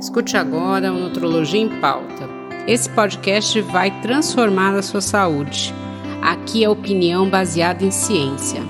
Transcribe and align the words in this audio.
Escute 0.00 0.34
agora 0.34 0.90
o 0.90 0.98
Nutrologia 0.98 1.60
em 1.60 1.78
Pauta. 1.78 2.26
Esse 2.66 2.88
podcast 2.88 3.60
vai 3.60 4.00
transformar 4.00 4.74
a 4.74 4.80
sua 4.80 5.02
saúde. 5.02 5.74
Aqui 6.22 6.64
é 6.64 6.70
opinião 6.70 7.28
baseada 7.28 7.84
em 7.84 7.90
ciência. 7.90 8.62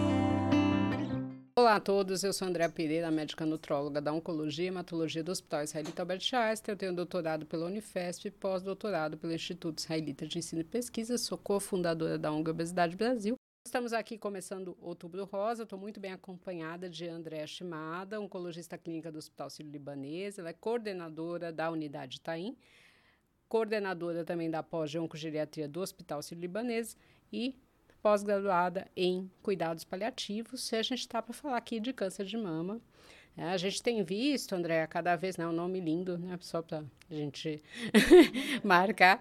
Olá 1.56 1.77
a 1.77 1.80
todos, 1.80 2.24
eu 2.24 2.32
sou 2.32 2.48
Andréa 2.48 2.69
Pereira, 2.69 3.12
médica 3.12 3.46
nutróloga 3.46 4.01
da 4.01 4.12
Oncologia 4.12 4.64
e 4.64 4.69
Hematologia 4.69 5.22
do 5.22 5.30
Hospital 5.30 5.62
Israelita 5.62 6.03
Albert 6.03 6.29
Einstein. 6.32 6.72
Eu 6.72 6.76
tenho 6.76 6.92
doutorado 6.96 7.47
pela 7.47 7.67
Unifesp 7.67 8.26
e 8.26 8.31
pós-doutorado 8.33 9.17
pelo 9.17 9.33
Instituto 9.33 9.78
Israelita 9.78 10.26
de 10.26 10.37
Ensino 10.37 10.62
e 10.62 10.65
Pesquisa. 10.65 11.17
Sou 11.17 11.38
cofundadora 11.38 12.19
da 12.19 12.33
ONG 12.33 12.51
Obesidade 12.51 12.97
Brasil 12.97 13.37
Estamos 13.65 13.92
aqui 13.92 14.17
começando 14.17 14.77
Outubro 14.81 15.24
Rosa. 15.24 15.63
Estou 15.63 15.79
muito 15.79 16.01
bem 16.01 16.12
acompanhada 16.12 16.88
de 16.88 17.06
Andréa 17.06 17.47
Chimada, 17.47 18.19
oncologista 18.19 18.77
clínica 18.79 19.12
do 19.12 19.19
Hospital 19.19 19.51
Sírio-Libanês. 19.51 20.38
Ela 20.38 20.48
é 20.48 20.52
coordenadora 20.55 21.52
da 21.52 21.70
unidade 21.70 22.20
Taim, 22.20 22.56
coordenadora 23.48 24.24
também 24.24 24.51
da 24.51 24.62
pós-oncogeriatria 24.62 25.68
do 25.68 25.80
Hospital 25.80 26.23
Sírio-Libanês 26.23 26.96
e 27.30 27.54
pós-graduada 28.02 28.91
em 28.96 29.30
cuidados 29.42 29.84
paliativos. 29.84 30.73
E 30.73 30.77
a 30.77 30.82
gente 30.82 31.01
está 31.01 31.20
para 31.20 31.34
falar 31.34 31.59
aqui 31.59 31.79
de 31.79 31.92
câncer 31.92 32.24
de 32.24 32.38
mama. 32.38 32.80
É, 33.40 33.52
a 33.52 33.56
gente 33.56 33.82
tem 33.82 34.02
visto, 34.04 34.54
André, 34.54 34.86
cada 34.86 35.16
vez, 35.16 35.38
né, 35.38 35.46
um 35.46 35.52
nome 35.52 35.80
lindo, 35.80 36.18
né, 36.18 36.36
só 36.42 36.60
para 36.60 36.84
a 37.10 37.14
gente 37.14 37.62
marcar, 38.62 39.18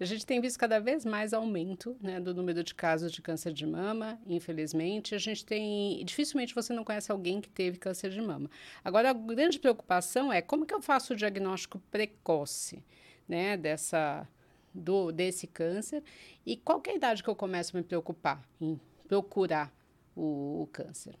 a 0.00 0.04
gente 0.06 0.24
tem 0.24 0.40
visto 0.40 0.58
cada 0.58 0.78
vez 0.80 1.04
mais 1.04 1.34
aumento 1.34 1.94
né, 2.00 2.18
do 2.18 2.32
número 2.32 2.64
de 2.64 2.74
casos 2.74 3.12
de 3.12 3.20
câncer 3.20 3.52
de 3.52 3.66
mama, 3.66 4.18
infelizmente. 4.26 5.14
A 5.14 5.18
gente 5.18 5.44
tem, 5.44 6.02
dificilmente 6.02 6.54
você 6.54 6.72
não 6.72 6.82
conhece 6.82 7.12
alguém 7.12 7.42
que 7.42 7.48
teve 7.50 7.76
câncer 7.76 8.08
de 8.08 8.22
mama. 8.22 8.50
Agora, 8.82 9.10
a 9.10 9.12
grande 9.12 9.58
preocupação 9.58 10.32
é 10.32 10.40
como 10.40 10.64
que 10.64 10.72
eu 10.72 10.80
faço 10.80 11.12
o 11.12 11.16
diagnóstico 11.16 11.78
precoce, 11.90 12.82
né, 13.28 13.54
dessa, 13.54 14.26
do, 14.72 15.12
desse 15.12 15.46
câncer 15.46 16.02
e 16.46 16.56
qual 16.56 16.82
é 16.86 16.92
a 16.92 16.94
idade 16.94 17.22
que 17.22 17.28
eu 17.28 17.36
começo 17.36 17.76
a 17.76 17.80
me 17.80 17.84
preocupar 17.84 18.42
em 18.58 18.80
procurar 19.06 19.70
o, 20.16 20.62
o 20.62 20.68
câncer. 20.72 21.18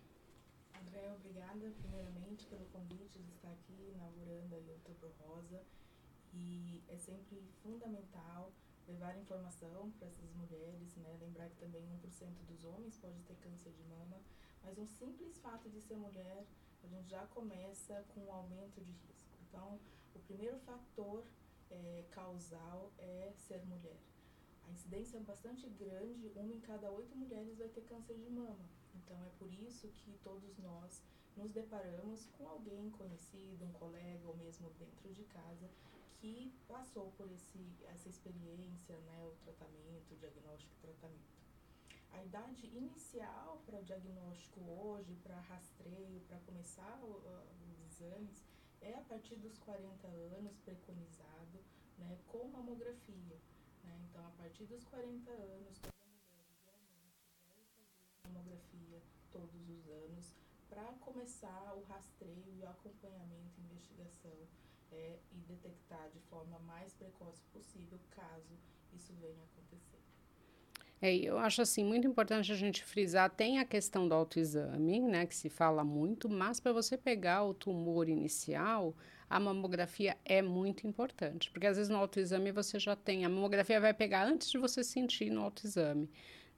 Levar 8.98 9.16
informação 9.16 9.90
para 9.92 10.08
essas 10.08 10.32
mulheres, 10.34 10.96
né? 10.96 11.16
Lembrar 11.20 11.48
que 11.50 11.56
também 11.56 11.82
1% 12.02 12.44
dos 12.46 12.64
homens 12.64 12.96
pode 12.98 13.20
ter 13.22 13.36
câncer 13.36 13.70
de 13.72 13.82
mama, 13.84 14.20
mas 14.62 14.76
um 14.78 14.86
simples 14.86 15.38
fato 15.38 15.68
de 15.70 15.80
ser 15.80 15.96
mulher, 15.96 16.46
a 16.82 16.86
gente 16.86 17.08
já 17.08 17.26
começa 17.28 18.04
com 18.08 18.20
um 18.24 18.32
aumento 18.32 18.80
de 18.80 18.92
risco. 18.92 19.38
Então, 19.48 19.78
o 20.14 20.18
primeiro 20.20 20.58
fator 20.60 21.24
é, 21.70 22.04
causal 22.10 22.92
é 22.98 23.32
ser 23.36 23.64
mulher. 23.66 24.00
A 24.66 24.70
incidência 24.70 25.16
é 25.18 25.20
bastante 25.20 25.68
grande, 25.70 26.32
uma 26.34 26.52
em 26.52 26.60
cada 26.60 26.90
oito 26.90 27.16
mulheres 27.16 27.56
vai 27.56 27.68
ter 27.68 27.82
câncer 27.82 28.16
de 28.18 28.30
mama. 28.30 28.68
Então, 28.94 29.22
é 29.24 29.30
por 29.38 29.52
isso 29.52 29.88
que 29.88 30.12
todos 30.22 30.58
nós 30.58 31.02
nos 31.38 31.52
deparamos 31.52 32.26
com 32.36 32.48
alguém 32.48 32.90
conhecido, 32.90 33.64
um 33.64 33.72
colega 33.72 34.26
ou 34.28 34.36
mesmo 34.36 34.70
dentro 34.70 35.14
de 35.14 35.22
casa, 35.24 35.70
que 36.16 36.52
passou 36.66 37.12
por 37.12 37.30
esse, 37.30 37.64
essa 37.86 38.08
experiência, 38.08 38.98
né, 38.98 39.24
o 39.24 39.30
tratamento, 39.44 40.12
o 40.12 40.16
diagnóstico 40.16 40.74
e 40.74 40.80
tratamento. 40.80 41.38
A 42.10 42.24
idade 42.24 42.66
inicial 42.66 43.62
para 43.64 43.80
diagnóstico 43.82 44.60
hoje, 44.68 45.14
para 45.22 45.38
rastreio, 45.42 46.20
para 46.26 46.40
começar 46.40 47.00
os 47.04 47.22
exames, 47.86 48.44
é 48.80 48.94
a 48.94 49.02
partir 49.02 49.36
dos 49.36 49.56
40 49.58 50.08
anos, 50.08 50.58
preconizado, 50.58 51.60
né, 51.98 52.18
com 52.26 52.48
mamografia. 52.48 53.38
Né? 53.84 54.06
Então, 54.08 54.26
a 54.26 54.30
partir 54.30 54.64
dos 54.64 54.84
40 54.86 55.30
anos, 55.30 55.78
toda 55.78 55.94
mulher 56.08 56.32
deve 56.32 56.54
fazer 56.66 57.06
mamografia 58.24 59.00
todos 59.30 59.68
os 59.68 59.88
anos 59.88 60.37
para 60.68 60.84
começar 61.00 61.74
o 61.76 61.82
rastreio 61.82 62.44
e 62.56 62.62
o 62.62 62.68
acompanhamento 62.68 63.60
investigação 63.60 64.36
é, 64.92 65.18
e 65.32 65.36
detectar 65.48 66.08
de 66.10 66.20
forma 66.30 66.58
mais 66.60 66.92
precoce 66.94 67.42
possível 67.52 67.98
caso 68.10 68.58
isso 68.92 69.12
venha 69.20 69.40
a 69.40 69.44
acontecer. 69.44 69.98
É, 71.00 71.14
eu 71.14 71.38
acho 71.38 71.62
assim 71.62 71.84
muito 71.84 72.08
importante 72.08 72.50
a 72.50 72.56
gente 72.56 72.82
frisar, 72.84 73.30
tem 73.30 73.58
a 73.58 73.64
questão 73.64 74.08
do 74.08 74.14
autoexame, 74.14 75.00
né, 75.00 75.26
que 75.26 75.34
se 75.34 75.48
fala 75.48 75.84
muito, 75.84 76.28
mas 76.28 76.58
para 76.58 76.72
você 76.72 76.96
pegar 76.96 77.44
o 77.44 77.54
tumor 77.54 78.08
inicial, 78.08 78.96
a 79.30 79.38
mamografia 79.38 80.16
é 80.24 80.42
muito 80.42 80.86
importante, 80.86 81.50
porque 81.52 81.66
às 81.66 81.76
vezes 81.76 81.90
no 81.90 81.98
autoexame 81.98 82.50
você 82.50 82.80
já 82.80 82.96
tem, 82.96 83.24
a 83.24 83.28
mamografia 83.28 83.80
vai 83.80 83.94
pegar 83.94 84.26
antes 84.26 84.50
de 84.50 84.58
você 84.58 84.82
sentir 84.82 85.30
no 85.30 85.42
autoexame. 85.42 86.10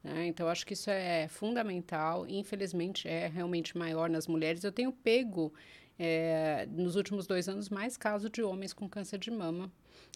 Né? 0.03 0.27
Então, 0.27 0.49
acho 0.49 0.67
que 0.67 0.75
isso 0.75 0.91
é 0.91 1.29
fundamental. 1.29 2.27
Infelizmente, 2.29 3.07
é 3.07 3.27
realmente 3.29 3.77
maior 3.77 4.09
nas 4.09 4.27
mulheres. 4.27 4.65
Eu 4.65 4.73
tenho 4.73 4.93
pego 4.93 5.53
é, 5.99 6.67
nos 6.71 6.97
últimos 6.97 7.27
dois 7.27 7.49
anos, 7.49 7.69
mais 7.69 7.97
casos 7.97 8.31
de 8.31 8.43
homens 8.43 8.73
com 8.73 8.89
câncer 8.89 9.19
de 9.19 9.31
mama, 9.31 9.71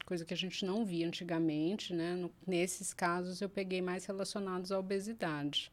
coisa 0.07 0.25
que 0.25 0.33
a 0.33 0.37
gente 0.37 0.65
não 0.65 0.85
via 0.85 1.07
antigamente, 1.07 1.93
né? 1.93 2.15
No, 2.15 2.33
nesses 2.47 2.95
casos, 2.95 3.43
eu 3.43 3.49
peguei 3.51 3.83
mais 3.83 4.07
relacionados 4.07 4.73
à 4.73 4.79
obesidade. 4.79 5.71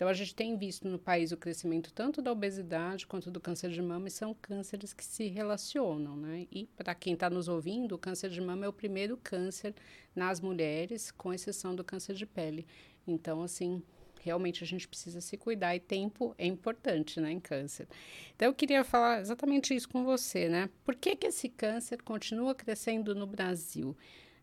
Então, 0.00 0.08
a 0.08 0.14
gente 0.14 0.34
tem 0.34 0.56
visto 0.56 0.88
no 0.88 0.98
país 0.98 1.30
o 1.30 1.36
crescimento 1.36 1.92
tanto 1.92 2.22
da 2.22 2.32
obesidade 2.32 3.06
quanto 3.06 3.30
do 3.30 3.38
câncer 3.38 3.68
de 3.68 3.82
mama, 3.82 4.08
e 4.08 4.10
são 4.10 4.32
cânceres 4.32 4.94
que 4.94 5.04
se 5.04 5.26
relacionam, 5.26 6.16
né? 6.16 6.46
E 6.50 6.64
para 6.74 6.94
quem 6.94 7.12
está 7.12 7.28
nos 7.28 7.48
ouvindo, 7.48 7.94
o 7.94 7.98
câncer 7.98 8.30
de 8.30 8.40
mama 8.40 8.64
é 8.64 8.68
o 8.70 8.72
primeiro 8.72 9.18
câncer 9.18 9.74
nas 10.16 10.40
mulheres, 10.40 11.10
com 11.10 11.34
exceção 11.34 11.76
do 11.76 11.84
câncer 11.84 12.14
de 12.14 12.24
pele. 12.24 12.66
Então, 13.06 13.42
assim, 13.42 13.82
realmente 14.22 14.64
a 14.64 14.66
gente 14.66 14.88
precisa 14.88 15.20
se 15.20 15.36
cuidar 15.36 15.76
e 15.76 15.80
tempo 15.80 16.34
é 16.38 16.46
importante, 16.46 17.20
né, 17.20 17.30
em 17.30 17.38
câncer. 17.38 17.86
Então 18.34 18.48
eu 18.48 18.54
queria 18.54 18.82
falar 18.82 19.20
exatamente 19.20 19.74
isso 19.74 19.90
com 19.90 20.02
você, 20.02 20.48
né? 20.48 20.70
Por 20.82 20.94
que 20.94 21.14
que 21.14 21.26
esse 21.26 21.46
câncer 21.50 22.00
continua 22.00 22.54
crescendo 22.54 23.14
no 23.14 23.26
Brasil? 23.26 23.94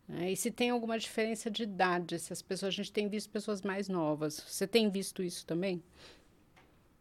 É, 0.09 0.31
e 0.31 0.37
se 0.37 0.49
tem 0.49 0.69
alguma 0.69 0.97
diferença 0.97 1.51
de 1.51 1.63
idade, 1.63 2.17
se 2.17 2.31
as 2.31 2.41
pessoas, 2.41 2.73
a 2.73 2.75
gente 2.75 2.91
tem 2.91 3.09
visto 3.09 3.29
pessoas 3.29 3.61
mais 3.61 3.89
novas. 3.89 4.39
Você 4.39 4.65
tem 4.65 4.89
visto 4.89 5.21
isso 5.21 5.45
também? 5.45 5.83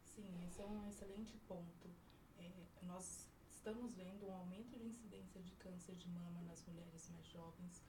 Sim, 0.03 0.27
esse 0.45 0.61
é 0.61 0.65
um 0.65 0.89
excelente 0.89 1.33
ponto. 1.47 1.87
É, 2.37 2.51
nós 2.83 3.25
estamos 3.49 3.93
vendo 3.95 4.27
um 4.27 4.33
aumento 4.33 4.77
de 4.77 4.85
incidência 4.85 5.41
de 5.41 5.53
câncer 5.53 5.95
de 5.95 6.09
mama 6.09 6.41
nas 6.47 6.61
mulheres 6.67 7.09
mais 7.09 7.25
jovens, 7.27 7.81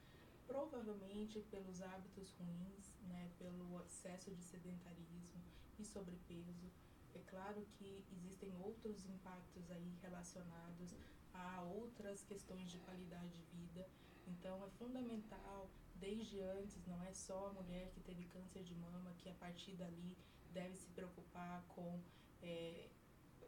provavelmente 0.46 1.40
pelos 1.50 1.82
hábitos 1.82 2.30
ruins 2.38 2.94
né, 3.08 3.28
pelo 3.38 3.82
excesso 3.84 4.30
de 4.30 4.42
sedentarismo 4.44 5.42
e 5.78 5.84
sobrepeso. 5.84 6.70
É 7.14 7.18
claro 7.30 7.66
que 7.76 8.04
existem 8.12 8.52
outros 8.62 9.04
impactos 9.04 9.68
aí 9.70 9.92
relacionados 10.00 10.94
a 11.34 11.62
outras 11.62 12.22
questões 12.22 12.70
de 12.70 12.78
qualidade 12.78 13.30
de 13.30 13.56
vida. 13.56 13.86
Então 14.28 14.64
é 14.64 14.70
fundamental 14.70 15.68
desde 15.96 16.40
antes, 16.40 16.86
não 16.86 17.02
é 17.02 17.12
só 17.12 17.48
a 17.48 17.52
mulher 17.52 17.90
que 17.90 18.00
teve 18.00 18.24
câncer 18.26 18.62
de 18.62 18.74
mama 18.74 19.12
que 19.18 19.28
a 19.28 19.34
partir 19.34 19.72
dali 19.72 20.16
deve 20.52 20.76
se 20.76 20.88
preocupar 20.90 21.64
com 21.68 22.00
é, 22.42 22.88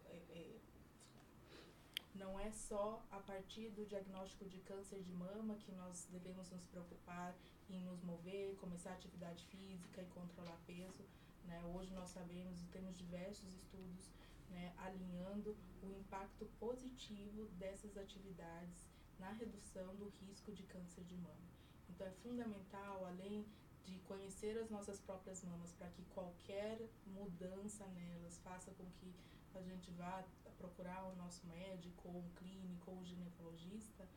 é, 0.04 0.16
é, 0.30 0.58
não 2.14 2.38
é 2.38 2.50
só 2.50 3.04
a 3.10 3.18
partir 3.20 3.70
do 3.70 3.86
diagnóstico 3.86 4.44
de 4.46 4.58
câncer 4.58 5.00
de 5.00 5.12
mama 5.12 5.54
que 5.56 5.72
nós 5.72 6.08
devemos 6.10 6.50
nos 6.50 6.64
preocupar 6.66 7.34
em 7.68 7.80
nos 7.82 8.02
mover, 8.02 8.56
começar 8.56 8.92
atividade 8.92 9.44
física 9.46 10.02
e 10.02 10.06
controlar 10.06 10.58
peso. 10.66 11.04
Né? 11.44 11.62
Hoje 11.74 11.94
nós 11.94 12.10
sabemos 12.10 12.60
e 12.60 12.66
temos 12.66 12.98
diversos 12.98 13.54
estudos 13.54 14.10
né, 14.50 14.74
alinhando 14.78 15.56
o 15.82 15.90
impacto 15.92 16.46
positivo 16.58 17.46
dessas 17.58 17.96
atividades 17.96 18.89
na 19.20 19.30
redução 19.32 19.94
do 19.96 20.08
risco 20.20 20.50
de 20.52 20.64
câncer 20.64 21.04
de 21.04 21.16
mama. 21.16 21.48
Então 21.88 22.06
é 22.06 22.10
fundamental, 22.22 23.04
além 23.04 23.46
de 23.84 23.98
conhecer 24.00 24.58
as 24.58 24.70
nossas 24.70 24.98
próprias 25.00 25.44
mamas, 25.44 25.72
para 25.72 25.88
que 25.90 26.02
qualquer 26.06 26.80
mudança 27.06 27.86
nelas 27.88 28.38
faça 28.38 28.70
com 28.72 28.86
que 28.98 29.14
a 29.54 29.60
gente 29.60 29.90
vá 29.92 30.24
procurar 30.58 31.04
o 31.04 31.16
nosso 31.16 31.46
médico, 31.46 32.08
ou 32.08 32.18
um 32.18 32.30
clínico, 32.30 32.90
ou 32.90 32.98
um 32.98 33.04
ginecologista, 33.04 34.08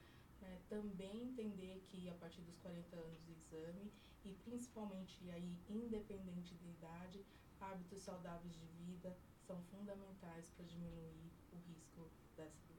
né, 0.42 0.60
também 0.70 1.24
entender 1.24 1.84
que 1.88 2.10
a 2.10 2.14
partir 2.16 2.42
dos 2.42 2.58
40 2.58 2.96
anos 2.96 3.22
do 3.22 3.32
exame 3.32 3.92
e 4.24 4.34
principalmente 4.46 5.30
aí 5.32 5.58
independente 5.70 6.54
da 6.56 6.70
idade, 6.70 7.26
hábitos 7.60 8.02
saudáveis 8.02 8.54
de 8.54 8.66
vida 8.86 9.16
são 9.48 9.62
fundamentais 9.64 10.50
para 10.52 10.66
diminuir 10.66 11.32
o 11.52 11.58
risco 11.68 12.10
dessa. 12.36 12.73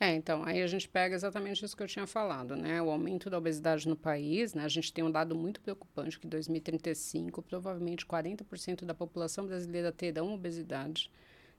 É, 0.00 0.12
então, 0.12 0.42
aí 0.44 0.60
a 0.60 0.66
gente 0.66 0.88
pega 0.88 1.14
exatamente 1.14 1.64
isso 1.64 1.76
que 1.76 1.82
eu 1.82 1.86
tinha 1.86 2.06
falado, 2.06 2.56
né? 2.56 2.82
O 2.82 2.90
aumento 2.90 3.30
da 3.30 3.38
obesidade 3.38 3.88
no 3.88 3.96
país, 3.96 4.52
né? 4.52 4.64
A 4.64 4.68
gente 4.68 4.92
tem 4.92 5.04
um 5.04 5.10
dado 5.10 5.34
muito 5.36 5.60
preocupante 5.60 6.18
que 6.18 6.26
em 6.26 6.30
2035, 6.30 7.40
provavelmente 7.42 8.04
40% 8.04 8.84
da 8.84 8.92
população 8.92 9.46
brasileira 9.46 9.92
terão 9.92 10.34
obesidade, 10.34 11.10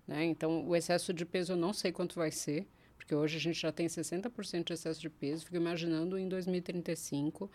né? 0.06 0.26
Então, 0.26 0.68
o 0.68 0.76
excesso 0.76 1.14
de 1.14 1.26
peso 1.26 1.54
eu 1.54 1.58
não 1.58 1.72
sei 1.72 1.92
quanto 1.92 2.16
vai 2.16 2.30
ser, 2.30 2.68
porque 2.98 3.16
hoje 3.16 3.38
a 3.38 3.40
gente 3.40 3.60
já 3.60 3.72
tem 3.72 3.88
60% 3.88 4.64
de 4.66 4.74
excesso 4.74 5.00
de 5.00 5.10
peso. 5.10 5.46
Fico 5.46 5.56
imaginando 5.56 6.18
em 6.18 6.28
2035. 6.28 7.46
Uh, 7.46 7.50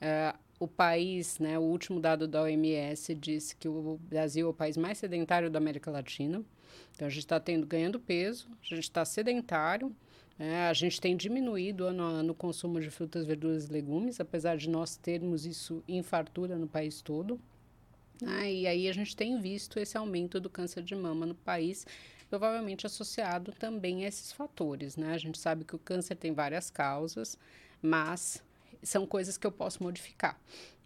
eh, 0.00 0.34
o 0.58 0.66
país, 0.66 1.38
né, 1.38 1.58
o 1.58 1.62
último 1.62 2.00
dado 2.00 2.26
da 2.26 2.42
OMS 2.42 3.14
disse 3.14 3.54
que 3.54 3.68
o 3.68 3.98
Brasil 4.02 4.46
é 4.46 4.50
o 4.50 4.54
país 4.54 4.76
mais 4.76 4.98
sedentário 4.98 5.50
da 5.50 5.58
América 5.58 5.90
Latina. 5.90 6.42
Então, 6.94 7.06
a 7.06 7.10
gente 7.10 7.20
está 7.20 7.38
ganhando 7.38 8.00
peso, 8.00 8.48
a 8.62 8.74
gente 8.74 8.84
está 8.84 9.04
sedentário, 9.04 9.94
né, 10.38 10.68
a 10.68 10.72
gente 10.72 11.00
tem 11.00 11.16
diminuído 11.16 11.84
ano 11.84 12.02
a 12.02 12.06
ano 12.06 12.32
o 12.32 12.34
consumo 12.34 12.80
de 12.80 12.90
frutas, 12.90 13.26
verduras 13.26 13.66
e 13.66 13.72
legumes, 13.72 14.20
apesar 14.20 14.56
de 14.56 14.68
nós 14.68 14.96
termos 14.96 15.46
isso 15.46 15.82
em 15.88 16.02
fartura 16.02 16.56
no 16.56 16.66
país 16.66 17.00
todo. 17.00 17.40
Né, 18.20 18.52
e 18.52 18.66
aí 18.66 18.88
a 18.88 18.92
gente 18.92 19.14
tem 19.14 19.40
visto 19.40 19.78
esse 19.78 19.96
aumento 19.96 20.40
do 20.40 20.48
câncer 20.48 20.82
de 20.82 20.94
mama 20.94 21.26
no 21.26 21.34
país 21.34 21.86
provavelmente 22.28 22.86
associado 22.86 23.52
também 23.52 24.04
a 24.04 24.08
esses 24.08 24.32
fatores, 24.32 24.96
né? 24.96 25.14
A 25.14 25.18
gente 25.18 25.38
sabe 25.38 25.64
que 25.64 25.76
o 25.76 25.78
câncer 25.78 26.16
tem 26.16 26.32
várias 26.32 26.70
causas, 26.70 27.38
mas 27.80 28.42
são 28.82 29.06
coisas 29.06 29.38
que 29.38 29.46
eu 29.46 29.52
posso 29.52 29.82
modificar. 29.82 30.38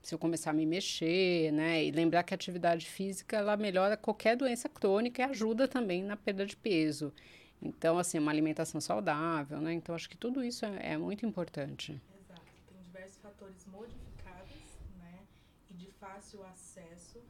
Se 0.02 0.14
eu 0.14 0.18
começar 0.18 0.50
a 0.50 0.54
me 0.54 0.64
mexer, 0.64 1.52
né? 1.52 1.84
E 1.84 1.90
lembrar 1.90 2.22
que 2.22 2.32
a 2.32 2.36
atividade 2.36 2.86
física, 2.86 3.36
ela 3.36 3.56
melhora 3.56 3.96
qualquer 3.96 4.36
doença 4.36 4.68
crônica 4.68 5.22
e 5.22 5.24
ajuda 5.24 5.68
também 5.68 6.02
na 6.02 6.16
perda 6.16 6.46
de 6.46 6.56
peso. 6.56 7.12
Então, 7.62 7.98
assim, 7.98 8.18
uma 8.18 8.30
alimentação 8.30 8.80
saudável, 8.80 9.60
né? 9.60 9.72
Então, 9.72 9.94
acho 9.94 10.08
que 10.08 10.16
tudo 10.16 10.42
isso 10.42 10.64
é, 10.64 10.92
é 10.92 10.96
muito 10.96 11.26
importante. 11.26 12.00
Exato. 12.18 12.42
Tem 12.66 12.80
diversos 12.82 13.18
fatores 13.18 13.66
modificáveis, 13.66 14.78
né? 14.98 15.26
E 15.70 15.74
de 15.74 15.90
fácil 15.92 16.44
acesso 16.44 17.20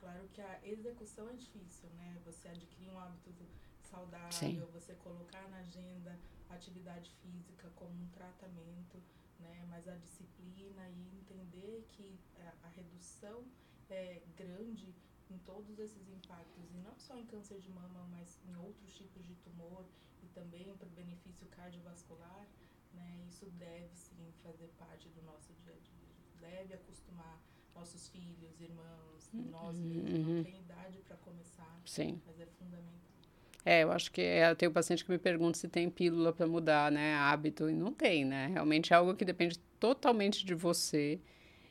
claro 0.00 0.28
que 0.32 0.40
a 0.40 0.58
execução 0.64 1.28
é 1.28 1.34
difícil, 1.34 1.88
né? 1.96 2.18
Você 2.24 2.48
adquirir 2.48 2.90
um 2.90 2.98
hábito 2.98 3.32
saudável, 3.90 4.30
Sim. 4.30 4.62
você 4.72 4.94
colocar 4.94 5.46
na 5.48 5.58
agenda 5.58 6.18
atividade 6.50 7.10
física 7.22 7.70
como 7.76 7.90
um 7.90 8.08
tratamento, 8.08 9.02
né? 9.40 9.64
Mas 9.68 9.86
a 9.88 9.94
disciplina 9.94 10.88
e 10.88 11.18
entender 11.18 11.86
que 11.92 12.18
a, 12.40 12.66
a 12.66 12.68
redução 12.70 13.44
é 13.90 14.22
grande 14.36 14.94
em 15.30 15.38
todos 15.38 15.78
esses 15.78 16.08
impactos, 16.08 16.72
e 16.74 16.78
não 16.78 16.98
só 16.98 17.16
em 17.16 17.26
câncer 17.26 17.58
de 17.58 17.70
mama, 17.70 18.06
mas 18.10 18.38
em 18.48 18.56
outros 18.56 18.94
tipos 18.94 19.26
de 19.26 19.34
tumor 19.36 19.84
e 20.22 20.26
também 20.28 20.74
para 20.76 20.88
o 20.88 20.90
benefício 20.90 21.46
cardiovascular, 21.48 22.46
né? 22.94 23.20
Isso 23.28 23.46
deve 23.58 23.94
sim 23.94 24.32
fazer 24.42 24.68
parte 24.78 25.08
do 25.10 25.22
nosso 25.22 25.52
dia 25.64 25.72
a 25.72 25.78
dia. 25.78 26.08
Deve 26.40 26.74
acostumar 26.74 27.40
nossos 27.74 28.08
filhos, 28.08 28.60
irmãos, 28.60 29.30
uhum. 29.32 29.50
nós 29.50 29.78
mesmos, 29.78 30.26
uhum. 30.26 30.36
não 30.36 30.42
tem 30.42 30.58
idade 30.58 30.98
para 31.06 31.16
começar, 31.18 31.80
Sim. 31.84 32.20
mas 32.26 32.40
é 32.40 32.46
fundamental. 32.46 32.88
É, 33.64 33.82
eu 33.82 33.92
acho 33.92 34.10
que 34.10 34.20
é, 34.20 34.50
eu 34.50 34.56
tenho 34.56 34.72
paciente 34.72 35.04
que 35.04 35.10
me 35.10 35.18
pergunta 35.18 35.58
se 35.58 35.68
tem 35.68 35.90
pílula 35.90 36.32
para 36.32 36.46
mudar, 36.46 36.90
né, 36.90 37.14
hábito, 37.14 37.68
e 37.68 37.74
não 37.74 37.92
tem, 37.92 38.24
né? 38.24 38.46
Realmente 38.48 38.92
é 38.92 38.96
algo 38.96 39.14
que 39.14 39.24
depende 39.24 39.58
totalmente 39.78 40.44
de 40.44 40.54
você. 40.54 41.20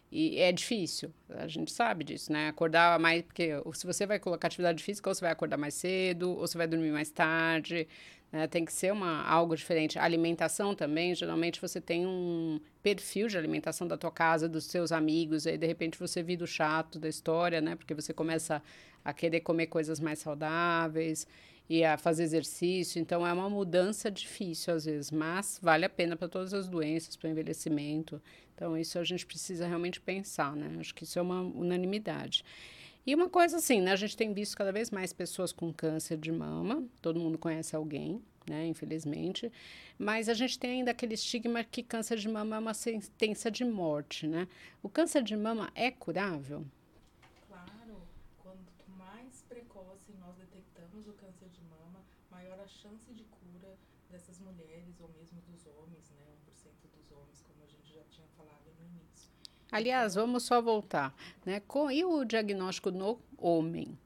E 0.10 0.40
é 0.40 0.52
difícil, 0.54 1.12
a 1.30 1.48
gente 1.48 1.70
sabe 1.72 2.04
disso, 2.06 2.32
né? 2.32 2.48
Acordar 2.48 2.98
mais, 2.98 3.24
porque 3.24 3.50
se 3.74 3.86
você 3.86 4.06
vai 4.06 4.18
colocar 4.20 4.48
atividade 4.48 4.82
física, 4.82 5.10
ou 5.10 5.14
você 5.14 5.22
vai 5.22 5.32
acordar 5.32 5.58
mais 5.58 5.74
cedo, 5.74 6.30
ou 6.30 6.48
você 6.48 6.58
vai 6.58 6.66
dormir 6.66 6.92
mais 6.92 7.12
tarde, 7.12 7.86
né? 8.32 8.48
Tem 8.48 8.64
que 8.66 8.72
ser 8.72 8.92
uma, 8.92 9.24
algo 9.24 9.56
diferente. 9.56 10.00
A 10.00 10.04
alimentação 10.04 10.74
também, 10.76 11.14
geralmente 11.16 11.62
você 11.62 11.80
tem 11.82 12.06
um 12.06 12.60
perfil 12.82 13.28
de 13.28 13.38
alimentação 13.38 13.88
da 13.88 13.98
tua 13.98 14.12
casa, 14.12 14.48
dos 14.48 14.66
seus 14.66 14.92
amigos, 14.92 15.46
aí 15.46 15.58
de 15.58 15.68
repente 15.68 16.00
você 16.00 16.24
vira 16.24 16.44
o 16.44 16.48
chato 16.48 17.00
da 17.00 17.10
história, 17.10 17.60
né? 17.62 17.76
Porque 17.76 17.94
você 17.94 18.14
começa 18.14 18.62
a 19.04 19.14
querer 19.14 19.42
comer 19.42 19.68
coisas 19.68 20.00
mais 20.00 20.20
saudáveis 20.20 21.28
e 21.70 21.84
a 21.84 21.98
fazer 21.98 22.24
exercício. 22.24 23.00
Então 23.00 23.26
é 23.26 23.32
uma 23.32 23.50
mudança 23.50 24.10
difícil 24.12 24.74
às 24.74 24.86
vezes, 24.86 25.12
mas 25.12 25.60
vale 25.62 25.86
a 25.86 25.90
pena 25.90 26.16
para 26.16 26.28
todas 26.28 26.54
as 26.54 26.68
doenças, 26.68 27.16
para 27.16 27.28
o 27.28 27.32
envelhecimento. 27.32 28.22
Então, 28.58 28.76
isso 28.76 28.98
a 28.98 29.04
gente 29.04 29.24
precisa 29.24 29.68
realmente 29.68 30.02
pensar, 30.02 30.56
né? 30.56 30.78
Acho 30.80 30.96
que 30.96 31.04
isso 31.04 31.20
é 31.20 31.22
uma 31.22 31.42
unanimidade. 31.42 32.44
E 33.06 33.14
uma 33.14 33.30
coisa 33.30 33.58
assim, 33.58 33.82
né? 33.82 33.92
A 33.92 33.96
gente 33.96 34.18
tem 34.18 34.34
visto 34.34 34.58
cada 34.58 34.72
vez 34.72 34.90
mais 34.90 35.14
pessoas 35.14 35.52
com 35.52 35.72
câncer 35.72 36.18
de 36.18 36.32
mama, 36.32 36.84
todo 37.00 37.20
mundo 37.20 37.38
conhece 37.38 37.76
alguém, 37.76 38.20
né? 38.50 38.66
Infelizmente. 38.66 39.52
Mas 39.96 40.28
a 40.28 40.34
gente 40.34 40.58
tem 40.58 40.80
ainda 40.80 40.90
aquele 40.90 41.14
estigma 41.14 41.64
que 41.64 41.84
câncer 41.84 42.18
de 42.18 42.28
mama 42.28 42.56
é 42.56 42.60
uma 42.60 42.74
sentença 42.74 43.52
de 43.52 43.64
morte, 43.64 44.26
né? 44.26 44.48
O 44.82 44.90
câncer 44.90 45.22
de 45.22 45.38
mama 45.38 45.70
é 45.76 45.92
curável? 45.92 46.66
Claro, 47.48 48.02
quanto 48.40 48.90
mais 48.98 49.44
precoce 49.48 50.12
nós 50.20 50.36
detectamos 50.36 51.08
o 51.08 51.14
câncer 51.14 51.48
de 51.50 51.62
mama, 51.62 52.04
maior 52.32 52.60
a 52.60 52.68
chance 52.68 53.14
de 53.14 53.24
cura 53.24 53.78
dessas 54.10 54.40
mulheres 54.40 55.00
ou 55.00 55.10
mesmo 55.10 55.42
dos 55.42 55.66
homens, 55.68 56.10
né? 56.12 56.26
1% 56.50 56.72
dos 56.96 57.12
homens, 57.12 57.42
como 57.42 57.64
a 57.64 57.68
gente 57.68 57.94
já 57.94 58.04
tinha 58.10 58.28
falado 58.36 58.66
no 58.80 58.86
início. 58.86 59.32
Aliás, 59.72 60.16
vamos 60.16 60.44
só 60.44 60.62
voltar, 60.62 61.16
né? 61.46 61.60
Com, 61.62 61.92
e 61.92 62.04
o 62.04 62.24
diagnóstico 62.24 62.92
no 62.92 63.20
homem? 63.38 63.98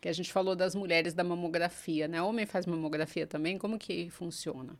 Que 0.00 0.08
a 0.08 0.12
gente 0.12 0.32
falou 0.32 0.54
das 0.54 0.74
mulheres 0.74 1.14
da 1.14 1.24
mamografia, 1.24 2.06
né? 2.08 2.22
O 2.22 2.28
homem 2.28 2.46
faz 2.46 2.66
mamografia 2.66 3.26
também, 3.26 3.58
como 3.58 3.78
que 3.78 4.10
funciona? 4.10 4.78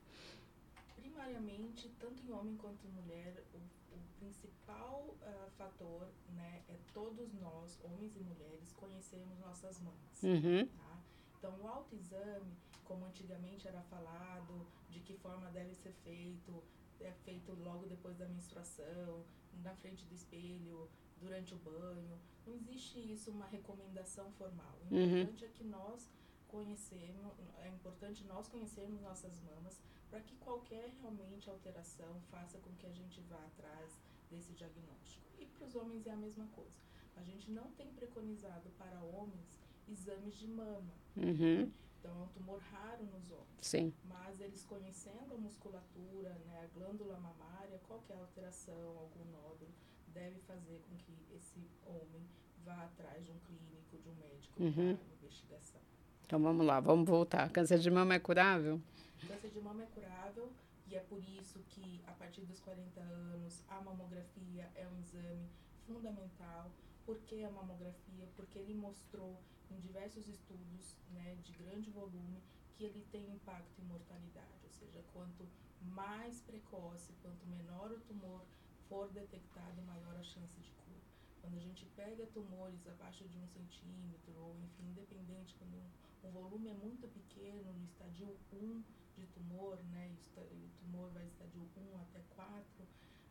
Primariamente, 0.97 1.91
tanto 1.99 2.23
em 2.23 2.33
homem 2.33 2.57
quanto 2.57 2.87
em 2.87 2.91
mulher, 2.91 3.43
o, 3.55 3.59
o 3.97 4.01
principal 4.19 5.15
uh, 5.21 5.51
fator, 5.57 6.09
né, 6.35 6.63
é 6.69 6.77
todos 6.93 7.33
nós, 7.35 7.79
homens 7.83 8.17
e 8.17 8.21
mulheres, 8.21 8.73
conhecermos 8.73 9.39
nossas 9.39 9.81
mães. 9.81 10.23
Uhum. 10.23 10.67
Tá? 10.67 10.99
Então, 11.39 11.55
o 11.63 11.69
autoexame, 11.69 12.57
como 12.87 13.05
antigamente 13.05 13.69
era 13.69 13.83
falado, 13.83 14.67
de 14.91 15.01
que 15.01 15.15
forma 15.15 15.51
deve 15.51 15.75
ser 15.75 15.93
feito, 16.05 16.63
é 17.01 17.13
feito 17.25 17.53
logo 17.53 17.87
depois 17.87 18.17
da 18.17 18.27
menstruação, 18.27 19.25
na 19.63 19.75
frente 19.75 20.05
do 20.07 20.15
espelho, 20.15 20.89
durante 21.21 21.55
o 21.55 21.59
banho. 21.59 22.19
Não 22.47 22.55
existe 22.55 22.99
isso 23.13 23.31
uma 23.31 23.47
recomendação 23.47 24.31
formal. 24.33 24.79
O 24.91 24.95
uhum. 24.95 25.03
importante 25.03 25.45
uhum. 25.45 25.51
é 25.51 25.53
que 25.53 25.65
nós 25.65 26.11
conhecemos, 26.49 27.33
é 27.59 27.69
importante 27.69 28.25
nós 28.25 28.49
conhecermos 28.49 29.01
nossas 29.01 29.41
mamas 29.41 29.81
para 30.09 30.21
que 30.21 30.37
qualquer 30.37 30.89
realmente 31.01 31.51
alteração 31.51 32.21
faça 32.31 32.59
com 32.59 32.71
que 32.77 32.87
a 32.87 32.93
gente 32.93 33.21
vá 33.23 33.43
atrás 33.45 33.99
desse 34.31 34.53
diagnóstico. 34.53 35.27
E 35.39 35.47
para 35.47 35.67
os 35.67 35.75
homens 35.75 36.07
é 36.07 36.13
a 36.13 36.17
mesma 36.17 36.47
coisa. 36.55 36.79
A 37.17 37.23
gente 37.23 37.51
não 37.51 37.71
tem 37.73 37.93
preconizado 37.93 38.71
para 38.79 39.01
homens 39.03 39.61
exames 39.89 40.37
de 40.37 40.47
mama. 40.49 40.93
Uhum. 41.17 41.71
Então 41.99 42.13
é 42.21 42.25
um 42.25 42.29
tumor 42.29 42.61
raro 42.73 43.05
nos 43.05 43.31
homens. 43.31 43.61
Sim. 43.61 43.93
Mas 44.05 44.41
eles 44.41 44.65
conhecendo 44.65 45.35
a 45.35 45.39
musculatura, 45.39 46.31
né, 46.47 46.65
a 46.65 46.79
glândula 46.79 47.19
mamária, 47.19 47.81
qualquer 47.87 48.17
alteração, 48.19 48.99
algum 48.99 49.25
nódulo, 49.33 49.71
deve 50.09 50.39
fazer 50.41 50.81
com 50.89 50.97
que 50.97 51.13
esse 51.35 51.69
homem 51.85 52.27
vá 52.65 52.85
atrás 52.85 53.25
de 53.25 53.31
um 53.31 53.39
clínico, 53.41 53.99
de 53.99 54.09
um 54.09 54.15
médico 54.15 54.63
uhum. 54.63 54.97
para 54.97 55.15
investigação. 55.15 55.81
Então 56.25 56.43
vamos 56.43 56.67
lá, 56.67 56.81
vamos 56.81 57.09
voltar. 57.09 57.51
Câncer 57.51 57.79
de 57.79 57.91
mama 57.91 58.15
é 58.15 58.19
curável? 58.19 58.81
Câncer 59.27 59.51
de 59.51 59.61
mama 59.61 59.83
é 59.83 59.87
curável 59.87 60.51
e 60.89 60.97
é 60.97 61.01
por 61.01 61.23
isso 61.23 61.61
que 61.69 62.03
a 62.07 62.13
partir 62.13 62.43
dos 62.43 62.61
40 62.61 63.01
anos 63.01 63.63
a 63.69 63.81
mamografia 63.81 64.71
é 64.75 64.87
um 64.89 64.99
exame 64.99 65.49
fundamental. 65.87 66.71
Por 67.05 67.19
que 67.19 67.45
a 67.45 67.51
mamografia? 67.51 68.27
Porque 68.35 68.59
ele 68.59 68.75
mostrou 68.75 69.37
em 69.71 69.79
diversos 69.81 70.29
estudos 70.29 70.97
né, 71.11 71.37
de 71.43 71.53
grande 71.53 71.91
volume 71.91 72.43
que 72.75 72.85
ele 72.85 73.05
tem 73.11 73.31
impacto 73.33 73.81
em 73.81 73.85
mortalidade, 73.85 74.65
ou 74.65 74.71
seja, 74.71 75.03
quanto 75.13 75.49
mais 75.81 76.41
precoce, 76.41 77.13
quanto 77.23 77.47
menor 77.47 77.91
o 77.91 78.01
tumor 78.01 78.45
for 78.89 79.11
detectado, 79.11 79.83
maior 79.83 80.17
a 80.17 80.23
chance 80.23 80.61
de 80.61 80.71
cura. 80.71 81.01
Quando 81.41 81.55
a 81.55 81.61
gente 81.61 81.87
pega 81.97 82.27
tumores 82.27 82.87
abaixo 82.87 83.27
de 83.29 83.39
um 83.39 83.47
centímetro, 83.47 84.33
ou 84.37 84.57
enfim, 84.61 84.91
independente, 84.91 85.55
quando 85.55 85.75
um, 85.75 86.29
um 86.29 86.31
volume 86.31 86.69
é 86.69 86.75
muito 86.75 87.09
pequeno, 87.09 87.73
no 87.73 87.85
estadio 87.85 88.37
1 88.53 88.83
de 89.17 89.27
tumor, 89.29 89.83
né, 89.85 90.15
o 90.37 90.69
tumor 90.81 91.11
vai 91.11 91.27
estadio 91.27 91.63
1 91.77 92.01
até 92.01 92.21
4, 92.35 92.87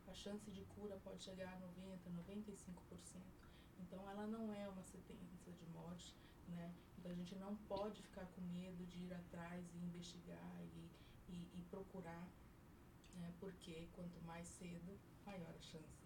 a 0.08 0.14
chance 0.14 0.50
de 0.50 0.64
cura 0.74 0.98
pode 1.04 1.22
chegar 1.22 1.52
a 1.52 1.58
90, 1.60 2.10
95%. 2.10 3.22
Então, 3.78 4.08
ela 4.10 4.26
não 4.26 4.52
é 4.52 4.68
uma 4.68 4.82
sentença 4.82 5.52
de 5.52 5.66
morte, 5.66 6.14
né? 6.48 6.74
Então, 6.98 7.10
a 7.10 7.14
gente 7.14 7.34
não 7.36 7.56
pode 7.68 8.02
ficar 8.02 8.26
com 8.26 8.40
medo 8.40 8.84
de 8.86 8.98
ir 9.04 9.14
atrás 9.14 9.64
e 9.74 9.78
investigar 9.78 10.62
e, 10.62 10.90
e, 11.28 11.50
e 11.54 11.64
procurar, 11.70 12.28
né? 13.14 13.32
Porque 13.38 13.88
quanto 13.92 14.20
mais 14.22 14.46
cedo, 14.46 14.98
maior 15.24 15.54
a 15.54 15.60
chance 15.60 16.05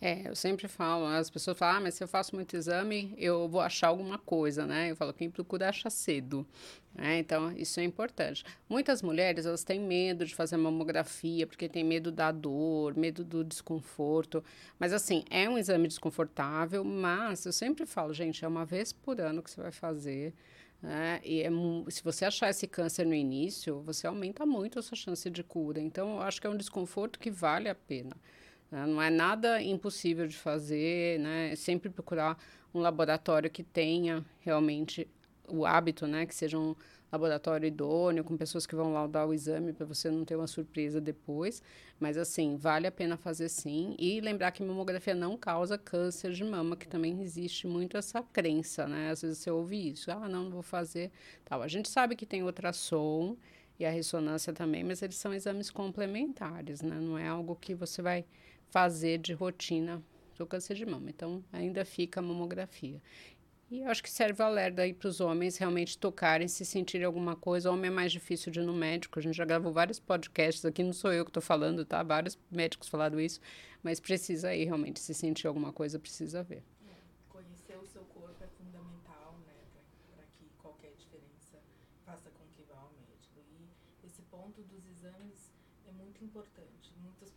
é, 0.00 0.28
eu 0.28 0.36
sempre 0.36 0.68
falo, 0.68 1.06
as 1.06 1.28
pessoas 1.28 1.58
falam, 1.58 1.78
ah, 1.78 1.80
mas 1.80 1.94
se 1.94 2.04
eu 2.04 2.06
faço 2.06 2.36
muito 2.36 2.56
exame, 2.56 3.12
eu 3.18 3.48
vou 3.48 3.60
achar 3.60 3.88
alguma 3.88 4.16
coisa, 4.16 4.64
né? 4.64 4.92
Eu 4.92 4.96
falo, 4.96 5.12
quem 5.12 5.28
procura 5.28 5.68
acha 5.68 5.90
cedo. 5.90 6.46
Né? 6.94 7.18
Então, 7.18 7.50
isso 7.52 7.80
é 7.80 7.82
importante. 7.82 8.44
Muitas 8.68 9.02
mulheres, 9.02 9.44
elas 9.44 9.64
têm 9.64 9.80
medo 9.80 10.24
de 10.24 10.36
fazer 10.36 10.56
mamografia, 10.56 11.48
porque 11.48 11.68
tem 11.68 11.82
medo 11.82 12.12
da 12.12 12.30
dor, 12.30 12.96
medo 12.96 13.24
do 13.24 13.42
desconforto. 13.42 14.42
Mas, 14.78 14.92
assim, 14.92 15.24
é 15.30 15.48
um 15.48 15.58
exame 15.58 15.88
desconfortável, 15.88 16.84
mas 16.84 17.44
eu 17.44 17.52
sempre 17.52 17.84
falo, 17.84 18.14
gente, 18.14 18.44
é 18.44 18.48
uma 18.48 18.64
vez 18.64 18.92
por 18.92 19.20
ano 19.20 19.42
que 19.42 19.50
você 19.50 19.60
vai 19.60 19.72
fazer. 19.72 20.32
Né? 20.80 21.20
E 21.24 21.42
é, 21.42 21.50
se 21.90 22.04
você 22.04 22.24
achar 22.24 22.48
esse 22.50 22.68
câncer 22.68 23.04
no 23.04 23.14
início, 23.14 23.80
você 23.80 24.06
aumenta 24.06 24.46
muito 24.46 24.78
a 24.78 24.82
sua 24.82 24.96
chance 24.96 25.28
de 25.28 25.42
cura. 25.42 25.80
Então, 25.80 26.16
eu 26.16 26.22
acho 26.22 26.40
que 26.40 26.46
é 26.46 26.50
um 26.50 26.56
desconforto 26.56 27.18
que 27.18 27.32
vale 27.32 27.68
a 27.68 27.74
pena. 27.74 28.16
Né? 28.70 28.86
Não 28.86 29.00
é 29.00 29.10
nada 29.10 29.62
impossível 29.62 30.26
de 30.26 30.36
fazer, 30.36 31.18
né? 31.20 31.52
É 31.52 31.56
sempre 31.56 31.88
procurar 31.90 32.38
um 32.74 32.80
laboratório 32.80 33.50
que 33.50 33.62
tenha 33.62 34.24
realmente 34.40 35.08
o 35.48 35.64
hábito, 35.64 36.06
né? 36.06 36.26
Que 36.26 36.34
seja 36.34 36.58
um 36.58 36.74
laboratório 37.10 37.66
idôneo, 37.66 38.22
com 38.22 38.36
pessoas 38.36 38.66
que 38.66 38.74
vão 38.74 38.92
lá 38.92 39.06
dar 39.06 39.26
o 39.26 39.32
exame 39.32 39.72
para 39.72 39.86
você 39.86 40.10
não 40.10 40.24
ter 40.24 40.36
uma 40.36 40.46
surpresa 40.46 41.00
depois. 41.00 41.62
Mas, 41.98 42.18
assim, 42.18 42.56
vale 42.56 42.86
a 42.86 42.92
pena 42.92 43.16
fazer 43.16 43.48
sim. 43.48 43.96
E 43.98 44.20
lembrar 44.20 44.52
que 44.52 44.62
mamografia 44.62 45.14
não 45.14 45.36
causa 45.36 45.78
câncer 45.78 46.32
de 46.32 46.44
mama, 46.44 46.76
que 46.76 46.86
também 46.86 47.20
existe 47.22 47.66
muito 47.66 47.96
essa 47.96 48.22
crença, 48.22 48.86
né? 48.86 49.10
Às 49.10 49.22
vezes 49.22 49.38
você 49.38 49.50
ouve 49.50 49.90
isso, 49.90 50.10
ah, 50.10 50.28
não, 50.28 50.44
não 50.44 50.50
vou 50.50 50.62
fazer. 50.62 51.10
Tal. 51.44 51.62
A 51.62 51.68
gente 51.68 51.88
sabe 51.88 52.14
que 52.14 52.26
tem 52.26 52.42
ultrassom 52.42 53.36
e 53.78 53.86
a 53.86 53.90
ressonância 53.90 54.52
também, 54.52 54.84
mas 54.84 55.02
eles 55.02 55.16
são 55.16 55.32
exames 55.32 55.70
complementares, 55.70 56.82
né? 56.82 56.98
Não 57.00 57.16
é 57.16 57.28
algo 57.28 57.56
que 57.56 57.74
você 57.74 58.02
vai 58.02 58.24
fazer 58.70 59.18
de 59.18 59.32
rotina 59.32 60.02
para 60.34 60.44
o 60.44 60.46
câncer 60.46 60.74
de 60.74 60.86
mama. 60.86 61.10
Então, 61.10 61.42
ainda 61.52 61.84
fica 61.84 62.20
a 62.20 62.22
mamografia. 62.22 63.00
E 63.70 63.82
acho 63.82 64.02
que 64.02 64.10
serve 64.10 64.42
o 64.42 64.46
alerta 64.46 64.80
aí 64.80 64.94
para 64.94 65.08
os 65.08 65.20
homens 65.20 65.58
realmente 65.58 65.98
tocarem, 65.98 66.48
se 66.48 66.64
sentirem 66.64 67.04
alguma 67.04 67.36
coisa. 67.36 67.70
O 67.70 67.74
homem 67.74 67.88
é 67.88 67.92
mais 67.92 68.10
difícil 68.10 68.50
de 68.50 68.60
ir 68.60 68.64
no 68.64 68.72
médico. 68.72 69.18
A 69.18 69.22
gente 69.22 69.36
já 69.36 69.44
gravou 69.44 69.70
vários 69.70 70.00
podcasts 70.00 70.64
aqui, 70.64 70.82
não 70.82 70.94
sou 70.94 71.12
eu 71.12 71.22
que 71.22 71.28
estou 71.28 71.42
falando, 71.42 71.84
tá? 71.84 72.02
Vários 72.02 72.38
médicos 72.50 72.88
falaram 72.88 73.20
isso, 73.20 73.40
mas 73.82 74.00
precisa 74.00 74.48
aí 74.48 74.64
realmente, 74.64 75.00
se 75.00 75.12
sentir 75.12 75.46
alguma 75.46 75.70
coisa, 75.70 75.98
precisa 75.98 76.42
ver. 76.42 76.62
Conhecer 77.28 77.76
o 77.76 77.86
seu 77.86 78.04
corpo 78.04 78.42
é 78.42 78.46
fundamental, 78.56 79.36
né, 79.46 79.52
para 80.16 80.24
que 80.38 80.48
qualquer 80.56 80.94
diferença 80.96 81.58
faça 82.06 82.30
com 82.30 82.44
que 82.56 82.62
vá 82.62 82.78
ao 82.80 82.90
médico. 83.06 83.38
E 83.52 84.06
esse 84.06 84.22
ponto 84.22 84.62
dos 84.62 84.86
exames 84.86 85.52
é 85.86 85.92
muito 85.92 86.24
importante. 86.24 86.77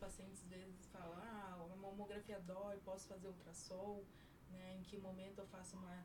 Pacientes 0.01 0.41
às 0.43 0.49
vezes 0.49 0.87
falam, 0.87 1.13
ah, 1.15 1.67
a 1.71 1.75
mamografia 1.75 2.39
dói, 2.39 2.77
posso 2.83 3.07
fazer 3.07 3.27
ultrassom, 3.27 4.03
né? 4.49 4.75
Em 4.77 4.81
que 4.81 4.97
momento 4.97 5.37
eu 5.39 5.45
faço 5.45 5.77
uma 5.77 6.03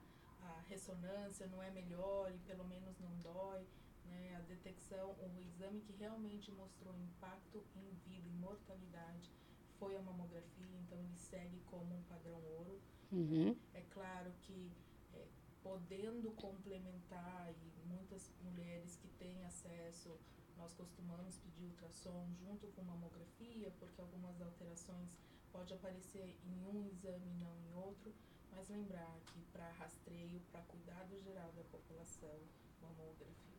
ressonância 0.69 1.47
não 1.47 1.62
é 1.62 1.71
melhor 1.71 2.31
e 2.31 2.38
pelo 2.41 2.65
menos 2.65 2.99
não 2.99 3.15
dói, 3.23 3.67
né? 4.05 4.37
A 4.37 4.41
detecção, 4.41 5.11
o 5.12 5.41
exame 5.41 5.81
que 5.81 5.93
realmente 5.95 6.53
mostrou 6.53 6.95
impacto 6.95 7.65
em 7.75 7.91
vida, 8.07 8.29
em 8.29 8.38
mortalidade, 8.38 9.33
foi 9.79 9.97
a 9.97 10.03
mamografia, 10.03 10.76
então 10.83 10.99
ele 10.99 11.17
segue 11.17 11.59
como 11.71 11.95
um 11.95 12.03
padrão 12.03 12.41
ouro. 12.59 12.81
Uhum. 13.12 13.57
É 13.75 13.83
claro 13.95 14.33
que 14.43 14.71
é, 15.15 15.25
podendo 15.62 16.31
complementar 16.33 17.50
e 17.50 17.88
muitas 17.88 18.31
mulheres 18.43 18.97
que 18.97 19.09
têm 19.19 19.43
acesso, 19.45 20.19
nós 20.57 20.73
costumamos 20.75 21.39
pedir 21.39 21.65
ultrassom 21.65 22.27
junto 22.41 22.67
com 22.69 22.83
mamografia, 22.83 23.71
porque 23.79 24.01
algumas 24.01 24.41
alterações 24.41 25.17
pode 25.53 25.75
aparecer 25.75 26.37
em 26.45 26.67
um 26.67 26.85
exame 26.87 27.29
e 27.29 27.35
não 27.35 27.57
em 27.59 27.75
outro, 27.75 28.13
mas 28.51 28.69
lembrar 28.69 29.19
que 29.27 29.41
para 29.53 29.71
rastreio, 29.73 30.41
para 30.51 30.63
cuidado 30.63 31.17
geral 31.19 31.53
da 31.53 31.65
população, 31.65 32.41
mamografia. 32.83 33.56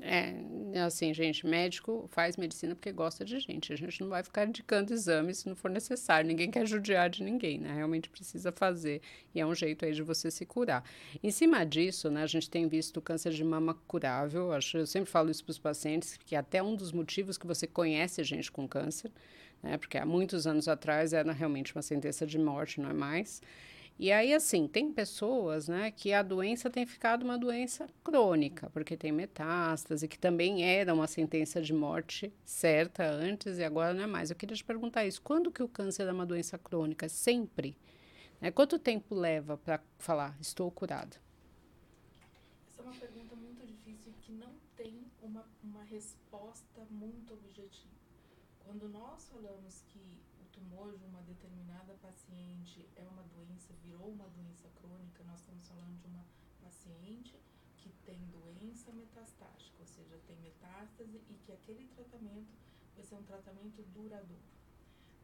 É, 0.00 0.34
assim, 0.84 1.12
gente, 1.12 1.46
médico 1.46 2.08
faz 2.10 2.36
medicina 2.36 2.74
porque 2.74 2.90
gosta 2.90 3.24
de 3.24 3.38
gente. 3.38 3.72
A 3.72 3.76
gente 3.76 4.00
não 4.00 4.08
vai 4.08 4.22
ficar 4.22 4.46
indicando 4.46 4.92
exames 4.92 5.38
se 5.38 5.48
não 5.48 5.54
for 5.54 5.70
necessário. 5.70 6.26
Ninguém 6.26 6.50
quer 6.50 6.66
judiar 6.66 7.10
de 7.10 7.22
ninguém, 7.22 7.58
né? 7.58 7.72
Realmente 7.74 8.08
precisa 8.08 8.50
fazer. 8.50 9.00
E 9.34 9.40
é 9.40 9.46
um 9.46 9.54
jeito 9.54 9.84
aí 9.84 9.92
de 9.92 10.02
você 10.02 10.30
se 10.30 10.44
curar. 10.46 10.84
Em 11.22 11.30
cima 11.30 11.64
disso, 11.64 12.10
né, 12.10 12.22
a 12.22 12.26
gente 12.26 12.48
tem 12.48 12.66
visto 12.66 12.96
o 12.96 13.02
câncer 13.02 13.32
de 13.32 13.44
mama 13.44 13.74
curável. 13.86 14.52
Acho, 14.52 14.78
eu 14.78 14.86
sempre 14.86 15.10
falo 15.10 15.30
isso 15.30 15.44
para 15.44 15.52
os 15.52 15.58
pacientes, 15.58 16.16
que 16.16 16.34
até 16.34 16.62
um 16.62 16.74
dos 16.74 16.92
motivos 16.92 17.36
que 17.36 17.46
você 17.46 17.66
conhece 17.66 18.24
gente 18.24 18.50
com 18.50 18.66
câncer, 18.66 19.10
né? 19.62 19.76
Porque 19.78 19.98
há 19.98 20.06
muitos 20.06 20.46
anos 20.46 20.68
atrás 20.68 21.12
era 21.12 21.32
realmente 21.32 21.74
uma 21.74 21.82
sentença 21.82 22.26
de 22.26 22.38
morte, 22.38 22.80
não 22.80 22.90
é 22.90 22.94
mais. 22.94 23.40
E 24.02 24.10
aí, 24.10 24.34
assim, 24.34 24.66
tem 24.66 24.92
pessoas, 24.92 25.68
né, 25.68 25.92
que 25.92 26.12
a 26.12 26.24
doença 26.24 26.68
tem 26.68 26.84
ficado 26.84 27.22
uma 27.22 27.38
doença 27.38 27.88
crônica, 28.02 28.68
porque 28.70 28.96
tem 28.96 29.12
metástase, 29.12 30.08
que 30.08 30.18
também 30.18 30.64
era 30.64 30.92
uma 30.92 31.06
sentença 31.06 31.62
de 31.62 31.72
morte 31.72 32.34
certa 32.44 33.04
antes 33.04 33.58
e 33.58 33.62
agora 33.62 33.94
não 33.94 34.02
é 34.02 34.06
mais. 34.08 34.28
Eu 34.28 34.34
queria 34.34 34.56
te 34.56 34.64
perguntar 34.64 35.06
isso: 35.06 35.22
quando 35.22 35.52
que 35.52 35.62
o 35.62 35.68
câncer 35.68 36.08
é 36.08 36.12
uma 36.12 36.26
doença 36.26 36.58
crônica? 36.58 37.08
Sempre? 37.08 37.78
Né? 38.40 38.50
Quanto 38.50 38.76
tempo 38.76 39.14
leva 39.14 39.56
para 39.56 39.80
falar, 40.00 40.36
estou 40.40 40.68
curada? 40.72 41.16
Essa 42.66 42.82
é 42.82 42.84
uma 42.84 42.94
pergunta 42.96 43.36
muito 43.36 43.64
difícil 43.64 44.12
que 44.20 44.32
não 44.32 44.52
tem 44.76 45.06
uma, 45.22 45.46
uma 45.62 45.84
resposta 45.84 46.84
muito 46.90 47.34
objetiva. 47.34 47.94
Quando 48.58 48.88
nós 48.88 49.28
falamos 49.28 49.84
que 49.86 49.91
tumor 50.62 50.96
de 50.96 51.04
uma 51.04 51.20
determinada 51.22 51.94
paciente 51.94 52.88
é 52.94 53.04
uma 53.08 53.22
doença, 53.24 53.72
virou 53.82 54.08
uma 54.08 54.28
doença 54.28 54.68
crônica, 54.80 55.24
nós 55.24 55.40
estamos 55.40 55.66
falando 55.66 55.98
de 55.98 56.06
uma 56.06 56.24
paciente 56.60 57.34
que 57.76 57.90
tem 58.06 58.24
doença 58.26 58.92
metastática, 58.92 59.76
ou 59.80 59.86
seja, 59.86 60.20
tem 60.26 60.38
metástase 60.40 61.20
e 61.28 61.34
que 61.44 61.52
aquele 61.52 61.88
tratamento 61.88 62.52
vai 62.94 63.04
ser 63.04 63.16
um 63.16 63.24
tratamento 63.24 63.82
duradouro. 63.92 64.42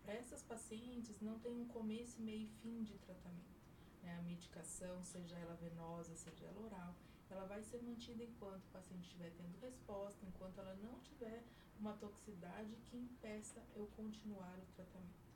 Para 0.02 0.14
essas 0.14 0.42
pacientes 0.42 1.20
não 1.20 1.38
tem 1.38 1.54
um 1.54 1.68
começo, 1.68 2.20
meio 2.20 2.46
e 2.46 2.52
fim 2.60 2.82
de 2.82 2.98
tratamento. 2.98 3.58
Né? 4.02 4.18
A 4.18 4.22
medicação, 4.22 5.04
seja 5.04 5.36
ela 5.36 5.54
venosa, 5.54 6.16
seja 6.16 6.46
ela 6.46 6.60
oral, 6.60 6.96
ela 7.30 7.44
vai 7.46 7.62
ser 7.62 7.80
mantida 7.82 8.24
enquanto 8.24 8.64
o 8.64 8.72
paciente 8.72 9.04
estiver 9.04 9.30
tendo 9.36 9.60
resposta, 9.60 10.26
enquanto 10.26 10.58
ela 10.58 10.74
não 10.76 10.98
tiver 11.00 11.44
uma 11.78 11.92
toxicidade 11.92 12.74
que 12.86 12.96
impeça 12.96 13.62
eu 13.76 13.86
continuar 13.94 14.58
o 14.58 14.66
tratamento. 14.74 15.27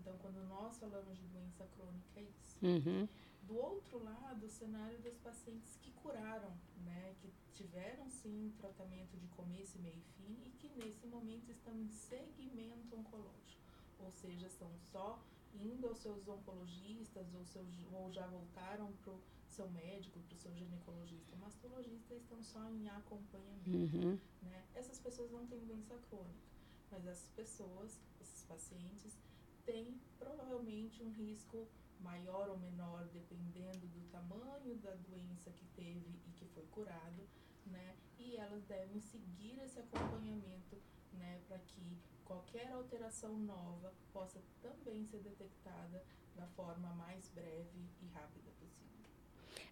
Então, 0.00 0.16
quando 0.18 0.42
nós 0.48 0.78
falamos 0.78 1.18
de 1.18 1.26
doença 1.26 1.66
crônica, 1.76 2.08
é 2.16 2.22
isso. 2.22 2.58
Uhum. 2.62 3.06
Do 3.42 3.56
outro 3.56 4.02
lado, 4.02 4.46
o 4.46 4.48
cenário 4.48 4.98
dos 5.00 5.18
pacientes 5.18 5.76
que 5.82 5.90
curaram, 5.92 6.52
né, 6.84 7.14
que 7.20 7.30
tiveram 7.52 8.08
sim 8.08 8.52
tratamento 8.56 9.16
de 9.18 9.26
começo, 9.28 9.78
meio 9.78 9.98
e 9.98 10.02
fim 10.16 10.42
e 10.46 10.50
que 10.58 10.68
nesse 10.68 11.06
momento 11.06 11.50
estão 11.50 11.76
em 11.78 11.88
segmento 11.88 12.96
oncológico, 12.96 13.60
ou 13.98 14.10
seja, 14.10 14.46
estão 14.46 14.70
só 14.90 15.20
indo 15.54 15.88
aos 15.88 15.98
seus 15.98 16.26
oncologistas 16.28 17.34
ou, 17.34 17.44
seus, 17.44 17.68
ou 17.92 18.10
já 18.10 18.26
voltaram 18.28 18.90
para 19.02 19.12
o 19.12 19.20
seu 19.48 19.68
médico, 19.70 20.20
para 20.20 20.34
o 20.34 20.38
seu 20.38 20.54
ginecologista, 20.54 21.36
mastologista, 21.36 22.14
estão 22.14 22.42
só 22.42 22.70
em 22.70 22.88
acompanhamento. 22.88 23.96
Uhum. 23.96 24.18
Né? 24.42 24.64
Essas 24.74 24.98
pessoas 24.98 25.30
não 25.30 25.46
têm 25.46 25.66
doença 25.66 25.98
crônica, 26.08 26.48
mas 26.90 27.06
essas 27.06 27.28
pessoas, 27.30 28.00
esses 28.20 28.44
pacientes, 28.44 29.18
tem 29.64 30.00
provavelmente 30.18 31.02
um 31.02 31.10
risco 31.10 31.68
maior 31.98 32.48
ou 32.48 32.58
menor, 32.58 33.06
dependendo 33.08 33.86
do 33.88 34.00
tamanho 34.10 34.76
da 34.78 34.94
doença 34.94 35.50
que 35.52 35.66
teve 35.66 36.20
e 36.26 36.32
que 36.32 36.46
foi 36.46 36.64
curado, 36.66 37.28
né? 37.66 37.96
E 38.18 38.36
elas 38.36 38.64
devem 38.64 39.00
seguir 39.00 39.58
esse 39.60 39.78
acompanhamento, 39.78 40.82
né, 41.12 41.40
para 41.46 41.58
que 41.58 41.98
qualquer 42.24 42.70
alteração 42.72 43.38
nova 43.38 43.92
possa 44.12 44.42
também 44.60 45.04
ser 45.04 45.20
detectada 45.20 46.04
da 46.34 46.46
forma 46.48 46.94
mais 46.94 47.28
breve 47.28 47.90
e 48.00 48.06
rápida 48.08 48.50
possível. 48.52 48.89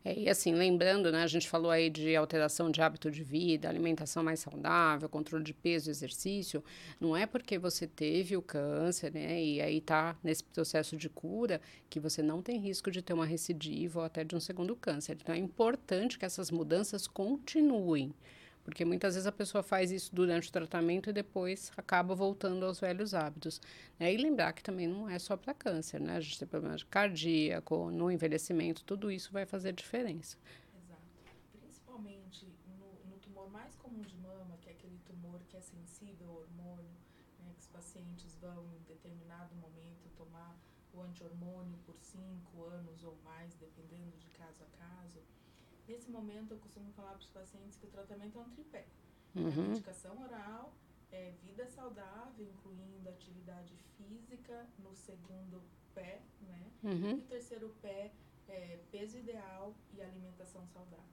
É, 0.04 0.18
e 0.18 0.28
assim, 0.28 0.54
lembrando, 0.54 1.11
né, 1.11 1.23
a 1.23 1.26
gente 1.26 1.49
falou 1.49 1.70
aí 1.70 1.90
de 1.90 2.14
alteração 2.14 2.70
de 2.70 2.80
hábito 2.80 3.11
de 3.11 3.23
vida, 3.23 3.68
alimentação 3.68 4.23
mais 4.23 4.40
saudável, 4.40 5.08
controle 5.08 5.44
de 5.44 5.52
peso, 5.52 5.90
exercício. 5.90 6.62
Não 7.00 7.16
é 7.16 7.26
porque 7.26 7.58
você 7.58 7.87
teve 7.87 8.37
o 8.37 8.42
câncer, 8.42 9.12
né, 9.12 9.42
e 9.42 9.61
aí 9.61 9.78
está 9.78 10.16
nesse 10.23 10.44
processo 10.44 10.97
de 10.97 11.08
cura, 11.08 11.61
que 11.90 12.00
você 12.00 12.23
não 12.23 12.40
tem 12.40 12.58
risco 12.58 12.90
de 12.90 13.02
ter 13.02 13.12
uma 13.12 13.26
recidiva 13.26 14.00
ou 14.00 14.04
até 14.04 14.25
de 14.25 14.35
um 14.37 14.40
segundo 14.40 14.75
câncer. 14.76 15.16
Então 15.20 15.35
é 15.35 15.38
importante 15.38 16.18
que 16.18 16.25
essas 16.25 16.50
mudanças 16.50 17.06
continuem. 17.06 18.14
Porque 18.69 18.85
muitas 18.85 19.15
vezes 19.15 19.27
a 19.27 19.33
pessoa 19.33 19.63
faz 19.63 19.91
isso 19.91 20.15
durante 20.15 20.51
o 20.51 20.53
tratamento 20.53 21.09
e 21.09 21.13
depois 21.13 21.73
acaba 21.75 22.15
voltando 22.15 22.67
aos 22.67 22.79
velhos 22.79 23.15
hábitos. 23.15 23.63
Né? 23.99 24.13
E 24.13 24.19
lembrar 24.19 24.53
que 24.53 24.63
também 24.63 24.87
não 24.87 25.09
é 25.09 25.19
só 25.19 25.39
para 25.39 25.55
câncer, 25.55 25.99
né? 25.99 26.17
A 26.17 26.21
gente 26.21 26.39
tem 26.39 26.47
problemas 26.47 26.83
cardíaco, 26.83 27.91
no 27.91 28.11
envelhecimento, 28.11 28.85
tudo 28.85 29.11
isso 29.11 29.33
vai 29.33 29.47
fazer 29.47 29.73
diferença. 29.73 30.37
Exato. 30.77 31.01
Principalmente 31.59 32.47
no, 32.79 33.11
no 33.11 33.17
tumor 33.17 33.51
mais 33.51 33.75
comum 33.77 34.03
de 34.03 34.15
mama, 34.19 34.59
que 34.61 34.69
é 34.69 34.73
aquele 34.73 34.99
tumor 35.07 35.41
que 35.49 35.57
é 35.57 35.63
sensível 35.63 36.29
ao 36.29 36.37
hormônio, 36.43 36.93
né? 37.41 37.51
que 37.55 37.61
os 37.61 37.69
pacientes 37.69 38.37
vão 38.39 38.67
em 38.75 38.83
determinado 38.87 39.55
momento 39.57 40.11
tomar 40.15 40.55
o 40.93 41.01
anti-hormônio 41.01 41.79
por 41.87 41.97
cinco 42.03 42.65
anos 42.65 43.03
ou 43.03 43.17
mais, 43.25 43.55
dependendo 43.55 44.15
de 44.19 44.29
caso 44.29 44.63
a 44.63 44.77
caso 44.77 45.23
Nesse 45.88 46.11
momento, 46.11 46.52
eu 46.52 46.59
costumo 46.59 46.92
falar 46.92 47.12
para 47.12 47.21
os 47.21 47.30
pacientes 47.30 47.78
que 47.78 47.87
o 47.87 47.88
tratamento 47.88 48.38
é 48.38 48.42
um 48.42 48.50
tripé. 48.50 48.87
Uhum. 49.35 49.49
A 49.49 49.68
medicação 49.68 50.23
oral, 50.23 50.75
é, 51.11 51.33
vida 51.42 51.66
saudável, 51.66 52.47
incluindo 52.47 53.09
atividade 53.09 53.75
física 53.97 54.66
no 54.78 54.95
segundo 54.95 55.62
pé, 55.95 56.21
né? 56.42 56.71
Uhum. 56.83 57.11
E 57.12 57.14
o 57.14 57.23
terceiro 57.23 57.75
pé 57.80 58.12
é 58.49 58.78
peso 58.92 59.16
ideal 59.16 59.75
e 59.95 60.02
alimentação 60.02 60.66
saudável. 60.66 61.09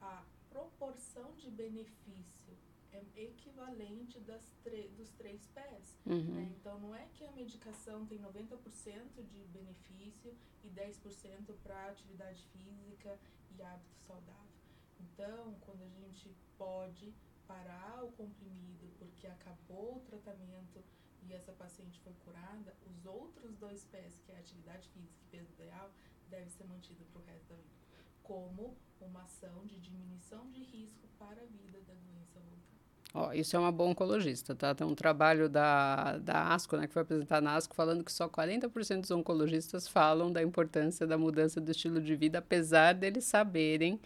A 0.00 0.24
proporção 0.48 1.34
de 1.36 1.50
benefício 1.50 2.56
é 2.92 3.02
equivalente 3.16 4.18
das 4.20 4.54
dos 4.96 5.10
três 5.12 5.46
pés. 5.48 5.98
Uhum. 6.06 6.34
Né? 6.34 6.54
Então, 6.58 6.78
não 6.80 6.94
é 6.94 7.06
que 7.14 7.24
a 7.24 7.32
medicação 7.32 8.04
tem 8.06 8.18
90% 8.18 9.22
de 9.24 9.44
benefício 9.46 10.34
e 10.64 10.68
10% 10.68 11.54
para 11.62 11.88
atividade 11.88 12.42
física 12.52 13.18
e 13.56 13.62
hábito 13.62 13.98
saudável. 14.00 14.56
Então, 15.00 15.54
quando 15.60 15.82
a 15.82 15.88
gente 15.88 16.34
pode 16.58 17.14
parar 17.46 18.04
o 18.04 18.12
comprimido 18.12 18.88
porque 18.98 19.26
acabou 19.26 19.98
o 19.98 20.00
tratamento 20.00 20.82
e 21.28 21.32
essa 21.32 21.52
paciente 21.52 22.00
foi 22.00 22.12
curada, 22.24 22.74
os 22.86 23.06
outros 23.06 23.56
dois 23.56 23.84
pés, 23.84 24.18
que 24.24 24.32
é 24.32 24.38
atividade 24.38 24.88
física 24.90 25.18
e 25.22 25.30
peso 25.30 25.52
ideal, 25.52 25.90
deve 26.28 26.50
ser 26.50 26.64
mantido 26.64 27.04
para 27.06 27.20
o 27.20 27.24
resto 27.24 27.48
da 27.48 27.56
vida, 27.56 27.85
como 28.26 28.76
uma 29.00 29.22
ação 29.22 29.64
de 29.64 29.78
diminuição 29.78 30.50
de 30.50 30.60
risco 30.60 31.06
para 31.16 31.40
a 31.40 31.44
vida 31.44 31.78
da 31.86 31.94
doença 31.94 32.40
vulcânica. 32.40 33.36
Isso 33.36 33.56
é 33.56 33.58
uma 33.58 33.70
boa 33.70 33.90
oncologista, 33.90 34.54
tá? 34.54 34.74
Tem 34.74 34.86
um 34.86 34.94
trabalho 34.94 35.48
da, 35.48 36.18
da 36.18 36.52
ASCO, 36.52 36.76
né, 36.76 36.88
que 36.88 36.92
foi 36.92 37.02
apresentado 37.02 37.44
na 37.44 37.54
ASCO, 37.54 37.74
falando 37.74 38.02
que 38.02 38.12
só 38.12 38.28
40% 38.28 39.02
dos 39.02 39.10
oncologistas 39.12 39.86
falam 39.86 40.32
da 40.32 40.42
importância 40.42 41.06
da 41.06 41.16
mudança 41.16 41.60
do 41.60 41.70
estilo 41.70 42.00
de 42.00 42.16
vida, 42.16 42.38
apesar 42.38 42.94
deles 42.94 43.24
saberem 43.24 44.00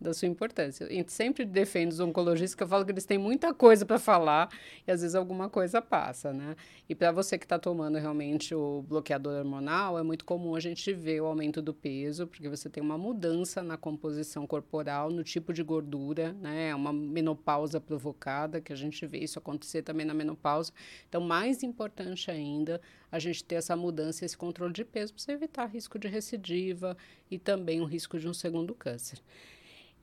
da 0.00 0.12
sua 0.12 0.28
importância. 0.28 0.86
E 0.90 1.04
sempre 1.08 1.44
defendo 1.44 1.92
os 1.92 2.00
oncologistas, 2.00 2.54
que 2.54 2.62
eu 2.62 2.68
falo 2.68 2.84
que 2.84 2.92
eles 2.92 3.04
têm 3.04 3.18
muita 3.18 3.54
coisa 3.54 3.86
para 3.86 3.98
falar 3.98 4.48
e 4.86 4.90
às 4.90 5.00
vezes 5.00 5.14
alguma 5.14 5.48
coisa 5.48 5.80
passa, 5.80 6.32
né? 6.32 6.56
E 6.88 6.94
para 6.94 7.12
você 7.12 7.38
que 7.38 7.44
está 7.44 7.58
tomando 7.58 7.98
realmente 7.98 8.54
o 8.54 8.82
bloqueador 8.82 9.38
hormonal, 9.38 9.98
é 9.98 10.02
muito 10.02 10.24
comum 10.24 10.54
a 10.54 10.60
gente 10.60 10.92
ver 10.92 11.22
o 11.22 11.26
aumento 11.26 11.62
do 11.62 11.72
peso, 11.72 12.26
porque 12.26 12.48
você 12.48 12.68
tem 12.68 12.82
uma 12.82 12.98
mudança 12.98 13.62
na 13.62 13.76
composição 13.76 14.46
corporal, 14.46 15.10
no 15.10 15.24
tipo 15.24 15.52
de 15.52 15.62
gordura, 15.62 16.32
né? 16.34 16.68
É 16.68 16.74
uma 16.74 16.92
menopausa 16.92 17.80
provocada, 17.80 18.60
que 18.60 18.72
a 18.72 18.76
gente 18.76 19.06
vê 19.06 19.18
isso 19.18 19.38
acontecer 19.38 19.82
também 19.82 20.04
na 20.04 20.14
menopausa. 20.14 20.72
Então, 21.08 21.20
mais 21.20 21.62
importante 21.62 22.30
ainda, 22.30 22.80
a 23.10 23.18
gente 23.18 23.44
ter 23.44 23.56
essa 23.56 23.76
mudança, 23.76 24.24
esse 24.24 24.36
controle 24.36 24.72
de 24.72 24.84
peso, 24.84 25.14
para 25.14 25.34
evitar 25.34 25.66
risco 25.66 25.98
de 25.98 26.08
recidiva 26.08 26.96
e 27.30 27.38
também 27.38 27.80
o 27.80 27.84
risco 27.84 28.18
de 28.18 28.28
um 28.28 28.34
segundo 28.34 28.74
câncer. 28.74 29.20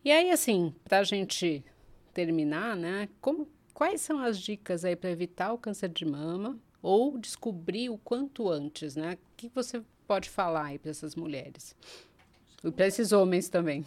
E 0.04 0.12
aí, 0.12 0.32
assim, 0.32 0.74
para 0.84 0.98
a 1.00 1.04
gente 1.04 1.64
terminar, 2.12 2.76
né? 2.76 3.08
Como, 3.22 3.48
quais 3.72 4.02
são 4.02 4.18
as 4.20 4.40
dicas 4.40 4.84
aí 4.84 4.96
para 4.96 5.12
evitar 5.12 5.54
o 5.54 5.60
câncer 5.60 5.90
de 5.90 6.06
mama 6.06 6.60
ou 6.82 7.20
descobrir 7.20 7.92
o 7.92 8.00
quanto 8.00 8.50
antes, 8.50 8.96
né? 8.96 9.14
O 9.14 9.36
que 9.38 9.48
você 9.50 9.84
pode 10.08 10.28
falar 10.28 10.66
aí 10.66 10.80
para 10.80 10.90
essas 10.90 11.16
mulheres? 11.16 11.76
E 12.64 12.72
para 12.72 12.88
esses 12.88 13.12
homens 13.12 13.48
também. 13.48 13.86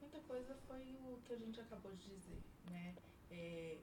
Muita 0.00 0.18
coisa 0.26 0.56
foi 0.66 0.82
o 1.12 1.18
que 1.24 1.32
a 1.32 1.36
gente 1.36 1.60
acabou 1.60 1.92
de 1.92 2.08
dizer, 2.08 2.42
né? 2.68 2.96
É, 3.30 3.76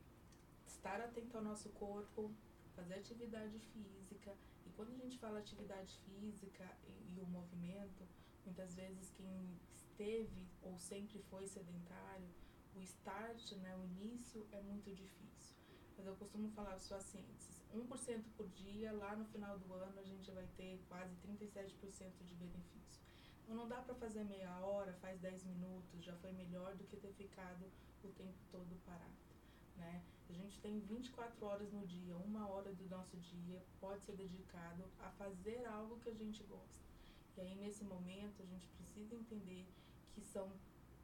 estar 0.67 0.99
atento 0.99 1.37
ao 1.37 1.43
nosso 1.45 1.69
corpo, 1.69 2.29
fazer 2.75 2.95
atividade 2.95 3.57
física. 3.73 4.33
E 4.67 4.69
quando 4.75 4.91
a 4.91 4.97
gente 4.97 5.17
fala 5.17 5.39
atividade 5.39 5.97
física 6.05 6.65
e, 6.89 7.17
e 7.17 7.21
o 7.21 7.25
movimento, 7.27 8.03
muitas 8.45 8.75
vezes 8.75 9.09
quem 9.15 9.57
esteve 9.93 10.47
ou 10.63 10.77
sempre 10.79 11.19
foi 11.29 11.45
sedentário, 11.45 12.27
o 12.75 12.81
start, 12.81 13.51
né, 13.57 13.77
o 13.77 13.83
início 13.83 14.47
é 14.51 14.59
muito 14.61 14.91
difícil. 14.91 15.55
Mas 15.95 16.07
eu 16.07 16.15
costumo 16.15 16.49
falar 16.49 16.69
para 16.69 16.77
os 16.77 16.87
pacientes, 16.87 17.61
1% 17.71 18.23
por 18.35 18.47
dia, 18.49 18.91
lá 18.91 19.15
no 19.15 19.25
final 19.25 19.59
do 19.59 19.71
ano 19.73 19.99
a 19.99 20.03
gente 20.03 20.31
vai 20.31 20.47
ter 20.57 20.81
quase 20.89 21.15
37% 21.17 22.23
de 22.25 22.33
benefício. 22.33 23.01
Então 23.43 23.55
não 23.55 23.67
dá 23.67 23.81
para 23.81 23.93
fazer 23.95 24.23
meia 24.23 24.57
hora, 24.65 24.93
faz 24.93 25.19
10 25.19 25.43
minutos, 25.43 26.03
já 26.03 26.15
foi 26.15 26.31
melhor 26.31 26.75
do 26.75 26.83
que 26.85 26.97
ter 26.97 27.13
ficado 27.13 27.65
o 28.03 28.07
tempo 28.09 28.39
todo 28.51 28.75
parado. 28.85 29.13
Né? 29.77 30.03
A 30.29 30.33
gente 30.33 30.59
tem 30.59 30.79
24 30.79 31.45
horas 31.45 31.71
no 31.71 31.85
dia, 31.85 32.15
uma 32.17 32.47
hora 32.47 32.73
do 32.73 32.89
nosso 32.89 33.17
dia 33.17 33.61
pode 33.79 34.01
ser 34.03 34.15
dedicado 34.15 34.85
a 34.99 35.11
fazer 35.11 35.63
algo 35.65 35.99
que 35.99 36.09
a 36.09 36.13
gente 36.13 36.43
gosta. 36.43 36.81
E 37.37 37.41
aí, 37.41 37.55
nesse 37.55 37.83
momento, 37.83 38.41
a 38.41 38.45
gente 38.45 38.67
precisa 38.69 39.15
entender 39.15 39.67
que 40.13 40.21
são 40.21 40.51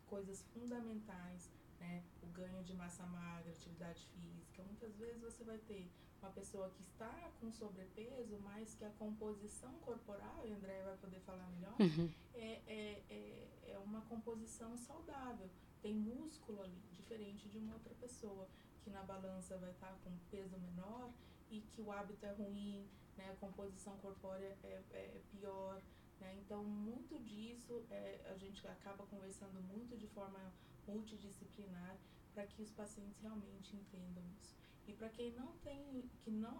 coisas 0.07 0.41
fundamentais, 0.53 1.51
né? 1.79 2.03
O 2.21 2.27
ganho 2.27 2.63
de 2.63 2.73
massa 2.73 3.05
magra, 3.05 3.51
atividade 3.51 4.05
física. 4.07 4.63
Muitas 4.63 4.95
vezes 4.95 5.21
você 5.21 5.43
vai 5.43 5.57
ter 5.59 5.89
uma 6.21 6.31
pessoa 6.31 6.69
que 6.71 6.83
está 6.83 7.31
com 7.39 7.51
sobrepeso, 7.51 8.37
mas 8.43 8.75
que 8.75 8.83
a 8.83 8.89
composição 8.91 9.73
corporal, 9.79 10.45
e 10.45 10.51
a 10.51 10.55
André 10.55 10.81
vai 10.83 10.97
poder 10.97 11.19
falar 11.21 11.47
melhor, 11.49 11.75
uhum. 11.79 12.11
é, 12.33 12.61
é, 12.67 13.03
é, 13.09 13.71
é 13.73 13.79
uma 13.79 14.01
composição 14.01 14.75
saudável. 14.77 15.49
Tem 15.81 15.95
músculo 15.95 16.61
ali, 16.61 16.81
diferente 16.91 17.47
de 17.47 17.57
uma 17.57 17.73
outra 17.73 17.93
pessoa 17.95 18.47
que 18.83 18.89
na 18.89 19.01
balança 19.03 19.57
vai 19.57 19.71
estar 19.71 19.97
com 20.03 20.11
peso 20.29 20.57
menor 20.57 21.11
e 21.49 21.61
que 21.61 21.81
o 21.81 21.91
hábito 21.91 22.25
é 22.25 22.31
ruim, 22.31 22.85
né? 23.17 23.29
a 23.31 23.35
composição 23.35 23.97
corpórea 23.97 24.57
é, 24.63 24.81
é 24.91 25.21
pior. 25.31 25.81
Né? 26.19 26.35
Então, 26.43 26.63
muito 26.63 27.17
disso 27.23 27.83
é, 27.89 28.31
a 28.33 28.37
gente 28.37 28.65
acaba 28.67 29.05
conversando 29.05 29.61
muito 29.61 29.97
de 29.97 30.07
forma 30.07 30.51
multidisciplinar 30.87 31.97
para 32.33 32.45
que 32.47 32.61
os 32.61 32.71
pacientes 32.71 33.19
realmente 33.21 33.75
entendam 33.75 34.23
isso. 34.39 34.55
E 34.87 34.93
para 34.93 35.09
quem 35.09 35.31
não 35.33 35.53
tem, 35.57 36.09
que 36.23 36.31
não, 36.31 36.57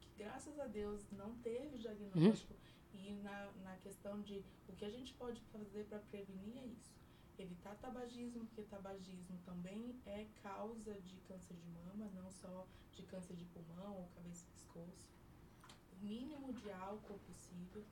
que 0.00 0.08
graças 0.16 0.58
a 0.58 0.66
Deus 0.66 1.10
não 1.12 1.34
teve 1.38 1.78
diagnóstico, 1.78 2.52
uhum. 2.52 3.00
e 3.00 3.14
na, 3.22 3.50
na 3.64 3.76
questão 3.76 4.20
de 4.20 4.44
o 4.68 4.72
que 4.74 4.84
a 4.84 4.90
gente 4.90 5.14
pode 5.14 5.40
fazer 5.52 5.84
para 5.84 5.98
prevenir 5.98 6.58
é 6.58 6.66
isso. 6.66 7.00
Evitar 7.38 7.74
tabagismo, 7.76 8.44
porque 8.46 8.62
tabagismo 8.64 9.38
também 9.46 9.98
é 10.04 10.26
causa 10.42 10.92
de 11.00 11.16
câncer 11.20 11.54
de 11.56 11.68
mama, 11.68 12.10
não 12.14 12.30
só 12.30 12.66
de 12.92 13.02
câncer 13.04 13.34
de 13.34 13.46
pulmão 13.46 13.96
ou 13.96 14.08
cabeça 14.14 14.44
e 14.44 14.52
pescoço. 14.52 15.08
O 15.94 16.04
mínimo 16.04 16.52
de 16.52 16.70
álcool 16.70 17.18
possível 17.20 17.82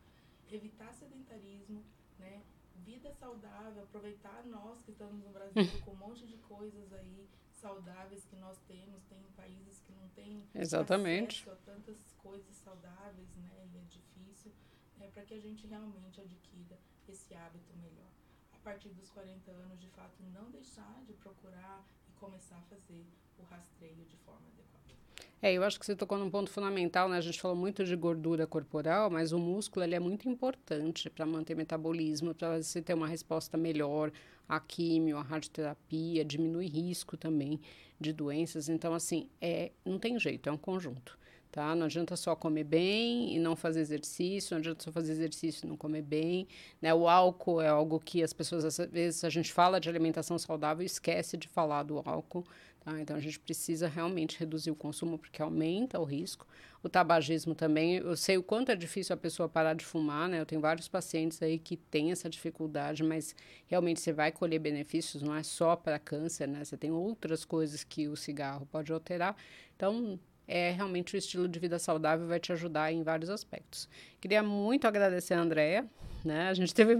evitar 0.57 0.93
sedentarismo, 0.95 1.85
né? 2.19 2.43
Vida 2.77 3.13
saudável, 3.13 3.83
aproveitar 3.83 4.45
nós 4.47 4.81
que 4.83 4.93
estamos 4.93 5.23
no 5.23 5.31
Brasil 5.31 5.53
com 5.85 5.93
um 5.93 5.97
monte 5.97 6.27
de 6.27 6.37
coisas 6.39 6.93
aí 6.93 7.29
saudáveis 7.53 8.25
que 8.25 8.37
nós 8.37 8.57
temos, 8.69 9.03
tem 9.05 9.21
países 9.37 9.81
que 9.81 9.93
não 9.93 10.09
têm 10.11 10.49
Exatamente. 10.55 11.43
acesso 11.43 11.51
a 11.51 11.73
tantas 11.73 11.99
coisas 12.19 12.57
saudáveis, 12.57 13.37
né? 13.37 13.69
E 13.75 13.79
é 13.79 13.83
difícil, 13.83 14.53
né? 14.97 15.11
Para 15.13 15.25
que 15.25 15.35
a 15.35 15.41
gente 15.41 15.67
realmente 15.67 16.21
adquira 16.21 16.79
esse 17.09 17.35
hábito 17.35 17.77
melhor. 17.77 18.11
A 18.53 18.59
partir 18.59 18.91
dos 18.91 19.11
40 19.11 19.51
anos, 19.51 19.81
de 19.81 19.89
fato, 19.89 20.23
não 20.35 20.51
deixar 20.51 21.03
de 21.05 21.13
procurar 21.15 21.85
e 22.09 22.13
começar 22.13 22.59
a 22.59 22.63
fazer 22.63 23.07
o 23.39 23.43
rastreio 23.45 24.05
de 24.05 24.17
forma 24.19 24.47
adequada. 24.49 24.98
É, 25.40 25.53
eu 25.53 25.62
acho 25.62 25.79
que 25.79 25.87
você 25.87 25.94
tocou 25.94 26.18
num 26.18 26.29
ponto 26.29 26.51
fundamental, 26.51 27.09
né? 27.09 27.16
A 27.16 27.20
gente 27.20 27.40
falou 27.40 27.57
muito 27.57 27.85
de 27.85 27.94
gordura 27.94 28.44
corporal, 28.44 29.09
mas 29.09 29.31
o 29.33 29.38
músculo 29.38 29.85
ele 29.85 29.94
é 29.94 30.01
muito 30.01 30.29
importante 30.29 31.09
para 31.09 31.24
manter 31.24 31.55
metabolismo, 31.55 32.35
para 32.35 32.61
você 32.61 32.83
ter 32.83 32.94
uma 32.94 33.07
resposta 33.07 33.57
melhor 33.57 34.11
à 34.48 34.59
químio, 34.59 35.16
à 35.16 35.22
radioterapia, 35.22 36.24
diminui 36.24 36.66
risco 36.66 37.16
também 37.16 37.61
de 38.01 38.12
doenças. 38.12 38.68
Então, 38.68 38.92
assim, 38.92 39.29
é, 39.40 39.70
não 39.85 39.98
tem 39.98 40.18
jeito, 40.18 40.48
é 40.48 40.53
um 40.53 40.59
conjunto. 40.59 41.16
Tá? 41.53 41.74
Não 41.74 41.87
adianta 41.87 42.14
só 42.14 42.37
comer 42.37 42.64
bem 42.64 43.35
e 43.35 43.38
não 43.38 43.57
fazer 43.57 43.81
exercício, 43.81 44.55
não 44.55 44.59
adianta 44.59 44.85
só 44.85 44.92
fazer 44.92 45.12
exercício 45.12 45.64
e 45.64 45.68
não 45.68 45.77
comer 45.77 46.03
bem. 46.03 46.46
Né? 46.83 46.92
O 46.92 47.09
álcool 47.09 47.62
é 47.62 47.68
algo 47.68 47.98
que 47.98 48.22
as 48.22 48.33
pessoas, 48.33 48.64
às 48.64 48.77
vezes, 48.90 49.24
a 49.24 49.31
gente 49.31 49.53
fala 49.53 49.81
de 49.81 49.88
alimentação 49.88 50.38
saudável 50.38 50.83
e 50.83 50.87
esquece 50.87 51.37
de 51.37 51.48
falar 51.48 51.85
do 51.85 52.03
álcool. 52.05 52.44
Tá? 52.88 52.98
Então, 53.01 53.16
a 53.16 53.20
gente 53.20 53.38
precisa 53.38 53.87
realmente 53.87 54.38
reduzir 54.38 54.70
o 54.70 54.74
consumo 54.74 55.18
porque 55.18 55.42
aumenta 55.42 56.01
o 56.01 56.05
risco. 56.05 56.46
O 56.83 56.88
tabagismo 56.88 57.55
também, 57.55 57.96
eu 57.96 58.16
sei 58.16 58.38
o 58.38 58.42
quanto 58.42 58.72
é 58.72 58.77
difícil 58.77 59.12
a 59.12 59.16
pessoa 59.16 59.46
parar 59.46 59.74
de 59.74 59.85
fumar, 59.85 60.27
né? 60.27 60.40
Eu 60.40 60.46
tenho 60.46 60.61
vários 60.61 60.88
pacientes 60.88 61.42
aí 61.42 61.59
que 61.59 61.77
têm 61.77 62.12
essa 62.12 62.31
dificuldade, 62.31 63.03
mas 63.03 63.37
realmente 63.66 64.01
você 64.01 64.11
vai 64.11 64.33
colher 64.33 64.59
benefícios, 64.59 65.22
não 65.22 65.35
é 65.35 65.42
só 65.42 65.77
para 65.77 65.98
câncer, 65.98 66.48
né? 66.48 66.64
Você 66.64 66.79
tem 66.79 66.90
outras 66.90 67.44
coisas 67.44 67.85
que 67.85 68.09
o 68.09 68.16
cigarro 68.16 68.64
pode 68.64 68.90
alterar. 68.90 69.37
Então, 69.77 70.18
é 70.46 70.70
realmente 70.70 71.14
o 71.14 71.18
estilo 71.18 71.46
de 71.46 71.59
vida 71.59 71.79
saudável 71.79 72.27
vai 72.27 72.40
te 72.40 72.53
ajudar 72.53 72.90
em 72.90 73.03
vários 73.03 73.29
aspectos. 73.29 73.87
Queria 74.18 74.42
muito 74.42 74.87
agradecer 74.87 75.35
a 75.35 75.40
Andrea, 75.40 75.85
né? 76.24 76.48
A 76.48 76.55
gente 76.55 76.72
teve 76.74 76.96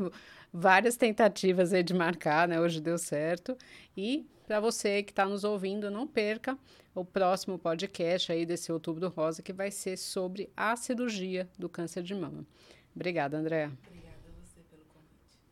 várias 0.53 0.99
tentativas 0.99 1.73
aí 1.73 1.83
de 1.83 1.95
marcar, 1.95 2.47
né? 2.47 2.61
Hoje 2.61 2.79
deu 2.79 2.99
certo. 2.99 3.57
E 3.97 4.27
para 4.49 4.61
você 4.61 5.03
que 5.03 5.13
está 5.13 5.27
nos 5.27 5.45
ouvindo, 5.45 5.91
não 5.91 6.07
perca 6.07 6.57
o 6.95 7.05
próximo 7.05 7.59
podcast 7.59 8.33
aí 8.33 8.47
desse 8.47 8.73
Outubro 8.73 9.07
Rosa, 9.11 9.43
que 9.43 9.53
vai 9.53 9.71
ser 9.71 9.99
sobre 9.99 10.51
a 10.57 10.75
cirurgia 10.75 11.47
do 11.59 11.69
câncer 11.69 12.03
de 12.03 12.15
mama. 12.15 12.47
Obrigada, 12.97 13.37
Andréa. 13.37 13.71